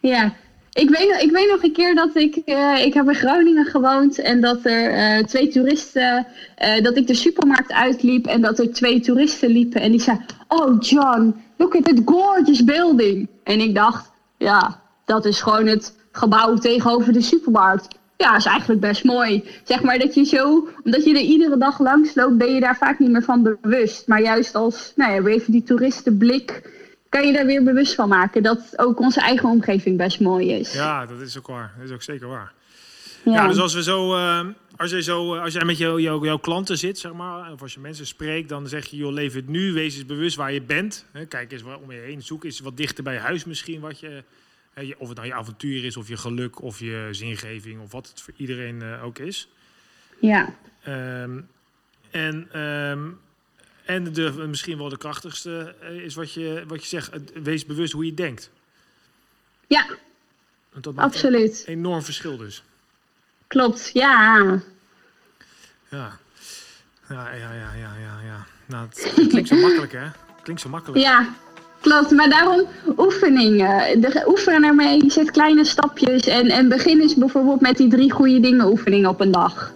Ja, 0.00 0.34
ik 0.72 0.88
weet, 0.88 1.22
ik 1.22 1.30
weet 1.30 1.50
nog 1.50 1.62
een 1.62 1.72
keer 1.72 1.94
dat 1.94 2.16
ik, 2.16 2.42
uh, 2.46 2.84
ik 2.84 2.94
heb 2.94 3.08
in 3.08 3.14
Groningen 3.14 3.66
gewoond 3.66 4.18
en 4.18 4.40
dat 4.40 4.64
er 4.64 5.18
uh, 5.18 5.24
twee 5.24 5.48
toeristen, 5.48 6.26
uh, 6.58 6.82
dat 6.82 6.96
ik 6.96 7.06
de 7.06 7.14
supermarkt 7.14 7.72
uitliep 7.72 8.26
en 8.26 8.40
dat 8.40 8.58
er 8.58 8.72
twee 8.72 9.00
toeristen 9.00 9.50
liepen 9.50 9.80
en 9.80 9.90
die 9.90 10.00
zeiden, 10.00 10.26
oh 10.48 10.76
John, 10.80 11.34
look 11.56 11.76
at 11.76 11.84
that 11.84 12.02
gorgeous 12.04 12.64
building. 12.64 13.28
En 13.44 13.60
ik 13.60 13.74
dacht, 13.74 14.10
ja, 14.38 14.82
dat 15.04 15.24
is 15.24 15.40
gewoon 15.40 15.66
het 15.66 15.98
gebouw 16.12 16.56
tegenover 16.56 17.12
de 17.12 17.22
supermarkt 17.22 17.88
ja, 18.20 18.36
is 18.36 18.44
eigenlijk 18.44 18.80
best 18.80 19.04
mooi. 19.04 19.44
Zeg 19.64 19.82
maar 19.82 19.98
dat 19.98 20.14
je 20.14 20.24
zo, 20.24 20.68
omdat 20.84 21.04
je 21.04 21.10
er 21.10 21.20
iedere 21.20 21.58
dag 21.58 21.78
langs 21.78 22.14
loopt, 22.14 22.36
ben 22.36 22.54
je 22.54 22.60
daar 22.60 22.76
vaak 22.76 22.98
niet 22.98 23.10
meer 23.10 23.22
van 23.22 23.42
bewust. 23.42 24.06
Maar 24.06 24.22
juist 24.22 24.54
als, 24.54 24.92
nou 24.96 25.12
ja, 25.12 25.30
even 25.30 25.52
die 25.52 25.62
toeristenblik, 25.62 26.70
kan 27.08 27.26
je 27.26 27.32
daar 27.32 27.46
weer 27.46 27.62
bewust 27.62 27.94
van 27.94 28.08
maken 28.08 28.42
dat 28.42 28.72
ook 28.76 29.00
onze 29.00 29.20
eigen 29.20 29.48
omgeving 29.48 29.96
best 29.96 30.20
mooi 30.20 30.52
is. 30.52 30.72
Ja, 30.72 31.06
dat 31.06 31.20
is 31.20 31.38
ook 31.38 31.46
waar. 31.46 31.72
Dat 31.76 31.88
is 31.88 31.94
ook 31.94 32.02
zeker 32.02 32.28
waar. 32.28 32.52
Ja, 33.24 33.48
dus 33.48 33.58
als 33.58 33.74
we 33.74 33.82
zo, 33.82 34.16
uh, 34.16 34.40
als 34.76 34.90
jij 34.90 35.02
zo, 35.02 35.36
als 35.36 35.52
jij 35.52 35.64
met 35.64 35.78
jou, 35.78 36.00
jou, 36.00 36.24
jouw 36.24 36.38
klanten 36.38 36.78
zit, 36.78 36.98
zeg 36.98 37.12
maar, 37.12 37.52
of 37.52 37.62
als 37.62 37.74
je 37.74 37.80
mensen 37.80 38.06
spreekt, 38.06 38.48
dan 38.48 38.68
zeg 38.68 38.86
je, 38.86 38.96
joh, 38.96 39.12
leef 39.12 39.34
het 39.34 39.48
nu, 39.48 39.72
wees 39.72 39.94
eens 39.94 40.06
bewust 40.06 40.36
waar 40.36 40.52
je 40.52 40.62
bent. 40.62 41.06
Kijk 41.28 41.52
eens 41.52 41.62
om 41.62 41.92
je 41.92 41.98
heen, 41.98 42.22
zoek 42.22 42.44
eens 42.44 42.60
wat 42.60 42.76
dichter 42.76 43.04
bij 43.04 43.18
huis 43.18 43.44
misschien 43.44 43.80
wat 43.80 44.00
je 44.00 44.22
of 44.74 45.08
het 45.08 45.16
nou 45.16 45.28
je 45.28 45.34
avontuur 45.34 45.84
is, 45.84 45.96
of 45.96 46.08
je 46.08 46.16
geluk, 46.16 46.62
of 46.62 46.78
je 46.78 47.08
zingeving, 47.10 47.80
of 47.80 47.92
wat 47.92 48.08
het 48.08 48.20
voor 48.20 48.34
iedereen 48.36 48.82
uh, 48.82 49.04
ook 49.04 49.18
is. 49.18 49.48
Ja. 50.20 50.54
Um, 50.88 51.48
en, 52.10 52.60
um, 52.60 53.20
En 53.84 54.12
de, 54.12 54.30
misschien 54.48 54.78
wel 54.78 54.88
de 54.88 54.98
krachtigste 54.98 55.74
eh, 55.80 55.96
is 55.96 56.14
wat 56.14 56.32
je, 56.32 56.64
wat 56.66 56.82
je 56.82 56.88
zegt, 56.88 57.10
eh, 57.10 57.20
wees 57.42 57.66
bewust 57.66 57.92
hoe 57.92 58.04
je 58.04 58.14
denkt. 58.14 58.50
Ja, 59.66 59.86
dat 60.72 60.94
maakt 60.94 61.14
absoluut. 61.14 61.62
een 61.66 61.72
enorm 61.72 62.02
verschil 62.02 62.36
dus. 62.36 62.62
Klopt, 63.46 63.90
ja. 63.92 64.38
Ja. 65.90 66.18
Ja, 67.08 67.32
ja, 67.32 67.52
ja, 67.52 67.74
ja, 67.74 67.96
ja. 67.96 68.20
ja. 68.20 68.46
Nou, 68.66 68.88
het 68.88 69.12
klinkt 69.28 69.48
zo 69.48 69.56
makkelijk, 69.56 69.92
hè? 69.92 70.06
Klinkt 70.42 70.62
zo 70.62 70.68
makkelijk. 70.68 71.02
Ja, 71.02 71.34
klopt. 71.80 72.10
Maar 72.10 72.28
daarom 72.28 72.66
oefeningen. 72.96 74.00
De, 74.00 74.24
oefenen 74.26 74.64
ermee, 74.64 75.02
zet 75.06 75.30
kleine 75.30 75.64
stapjes. 75.64 76.26
En, 76.26 76.48
en 76.48 76.68
begin 76.68 77.00
eens 77.00 77.14
bijvoorbeeld 77.14 77.60
met 77.60 77.76
die 77.76 77.88
drie 77.88 78.12
goede 78.12 78.40
dingen 78.40 78.66
oefeningen 78.66 79.08
op 79.08 79.20
een 79.20 79.30
dag. 79.30 79.72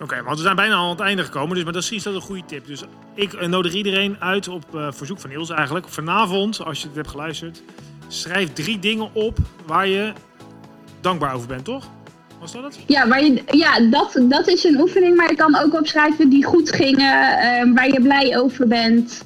Oké, 0.00 0.22
want 0.22 0.36
we 0.36 0.42
zijn 0.42 0.56
bijna 0.56 0.74
al 0.74 0.84
aan 0.84 0.90
het 0.90 1.00
einde 1.00 1.24
gekomen, 1.24 1.54
dus 1.54 1.64
maar 1.64 1.72
dat 1.72 1.90
is 1.90 2.02
dat 2.02 2.14
een 2.14 2.20
goede 2.20 2.44
tip. 2.46 2.66
Dus 2.66 2.82
ik 3.14 3.32
eh, 3.32 3.48
nodig 3.48 3.72
iedereen 3.72 4.16
uit 4.20 4.48
op 4.48 4.64
eh, 4.74 4.88
verzoek 4.92 5.20
van 5.20 5.30
Ilse 5.30 5.54
eigenlijk. 5.54 5.88
Vanavond, 5.88 6.64
als 6.64 6.80
je 6.80 6.86
het 6.86 6.96
hebt 6.96 7.08
geluisterd, 7.08 7.62
schrijf 8.08 8.52
drie 8.52 8.78
dingen 8.78 9.14
op 9.14 9.38
waar 9.66 9.88
je 9.88 10.12
dankbaar 11.00 11.34
over 11.34 11.48
bent, 11.48 11.64
toch? 11.64 11.84
Was 12.40 12.52
dat 12.52 12.62
het? 12.62 12.78
Ja, 12.86 13.08
waar 13.08 13.24
je, 13.24 13.42
ja 13.50 13.80
dat, 13.80 14.20
dat 14.22 14.48
is 14.48 14.64
een 14.64 14.80
oefening. 14.80 15.16
Maar 15.16 15.30
je 15.30 15.36
kan 15.36 15.56
ook 15.56 15.74
opschrijven 15.74 16.28
die 16.28 16.44
goed 16.44 16.72
gingen. 16.72 17.38
eh, 17.38 17.74
waar 17.74 17.88
je 17.88 18.00
blij 18.02 18.38
over 18.38 18.68
bent. 18.68 19.24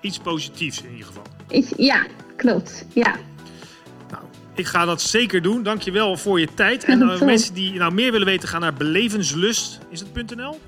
Iets 0.00 0.18
positiefs 0.18 0.82
in 0.82 0.90
ieder 0.90 1.06
geval. 1.06 1.22
Is, 1.48 1.72
ja, 1.76 2.06
klopt. 2.36 2.86
Ja. 2.94 3.16
Nou, 4.10 4.22
ik 4.54 4.66
ga 4.66 4.84
dat 4.84 5.00
zeker 5.00 5.42
doen. 5.42 5.62
Dankjewel 5.62 6.16
voor 6.16 6.40
je 6.40 6.48
tijd. 6.54 6.84
En 6.84 7.02
eh, 7.10 7.20
mensen 7.20 7.54
die 7.54 7.72
nou 7.72 7.92
meer 7.92 8.12
willen 8.12 8.26
weten, 8.26 8.48
gaan 8.48 8.60
naar 8.60 8.74
belevenslust. 8.74 9.78
Is 9.90 10.00
het 10.00 10.36
.nl? 10.36 10.60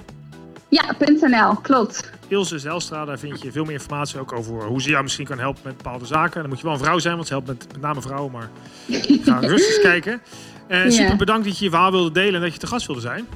Ja, 0.69 0.95
.nl, 0.99 1.55
klopt. 1.55 2.11
Ilse 2.29 2.59
Zelstra, 2.59 3.05
daar 3.05 3.19
vind 3.19 3.43
je 3.43 3.53
veel 3.53 3.65
meer 3.65 3.73
informatie 3.73 4.21
ook 4.21 4.33
over 4.33 4.65
hoe 4.65 4.83
ze 4.83 4.91
jou 4.91 5.03
misschien 5.03 5.27
kan 5.27 5.39
helpen 5.39 5.61
met 5.65 5.77
bepaalde 5.77 6.07
zaken. 6.07 6.41
Dan 6.41 6.49
moet 6.49 6.59
je 6.59 6.65
wel 6.65 6.73
een 6.73 6.81
vrouw 6.81 6.99
zijn, 6.99 7.15
want 7.15 7.27
ze 7.27 7.33
helpt 7.33 7.49
met, 7.49 7.67
met 7.73 7.81
name 7.81 8.01
vrouwen, 8.01 8.33
maar 8.33 8.51
ga 9.23 9.39
rustig 9.55 9.81
kijken. 9.83 10.23
Eh. 10.67 10.89
Super 10.89 11.17
bedankt 11.17 11.45
dat 11.45 11.59
je 11.59 11.65
je 11.65 11.71
verhaal 11.71 11.91
wilde 11.91 12.11
delen 12.11 12.35
en 12.35 12.41
dat 12.41 12.53
je 12.53 12.59
te 12.59 12.67
gast 12.67 12.87
wilde 12.87 13.01
zijn. 13.01 13.27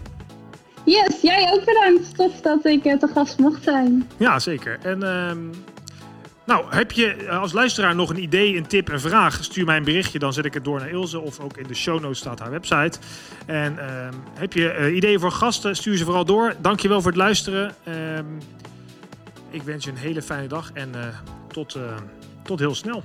Yes, 0.85 1.21
jij 1.23 1.53
ook 1.53 1.65
bedankt. 1.65 2.17
Tof 2.17 2.41
dat 2.41 2.65
ik 2.65 2.85
eh, 2.85 2.99
te 2.99 3.09
gast 3.09 3.39
mocht 3.39 3.63
zijn. 3.63 4.09
Ja, 4.17 4.39
zeker. 4.39 4.79
En 4.83 5.03
ehm, 5.03 5.39
nou, 6.47 6.65
heb 6.69 6.93
je 6.93 7.15
eh, 7.15 7.41
als 7.41 7.53
luisteraar 7.53 7.95
nog 7.95 8.11
een 8.11 8.23
idee, 8.23 8.57
een 8.57 8.67
tip, 8.67 8.89
een 8.89 9.01
vraag? 9.01 9.45
Stuur 9.45 9.65
mij 9.65 9.77
een 9.77 9.85
berichtje, 9.85 10.19
dan 10.19 10.33
zet 10.33 10.45
ik 10.45 10.55
het 10.55 10.65
door 10.65 10.79
naar 10.79 10.91
Ilse. 10.91 11.21
Of 11.21 11.41
ook 11.41 11.57
in 11.57 11.67
de 11.67 11.75
show 11.75 12.01
notes 12.01 12.19
staat 12.19 12.39
haar 12.39 12.51
website. 12.51 12.99
En 13.47 13.79
ehm, 13.79 14.15
heb 14.35 14.53
je 14.53 14.71
eh, 14.71 14.97
ideeën 14.97 15.21
voor 15.21 15.33
gasten, 15.33 15.77
stuur 15.77 15.97
ze 15.97 16.05
vooral 16.05 16.25
door. 16.25 16.55
Dankjewel 16.61 17.01
voor 17.01 17.11
het 17.11 17.21
luisteren. 17.21 17.75
Ehm, 17.85 18.25
ik 19.51 19.63
wens 19.63 19.85
je 19.85 19.91
een 19.91 19.97
hele 19.97 20.23
fijne 20.23 20.47
dag 20.47 20.71
en 20.73 20.95
eh, 20.95 21.09
tot, 21.49 21.79
tot 22.43 22.59
heel 22.59 22.75
snel. 22.75 23.05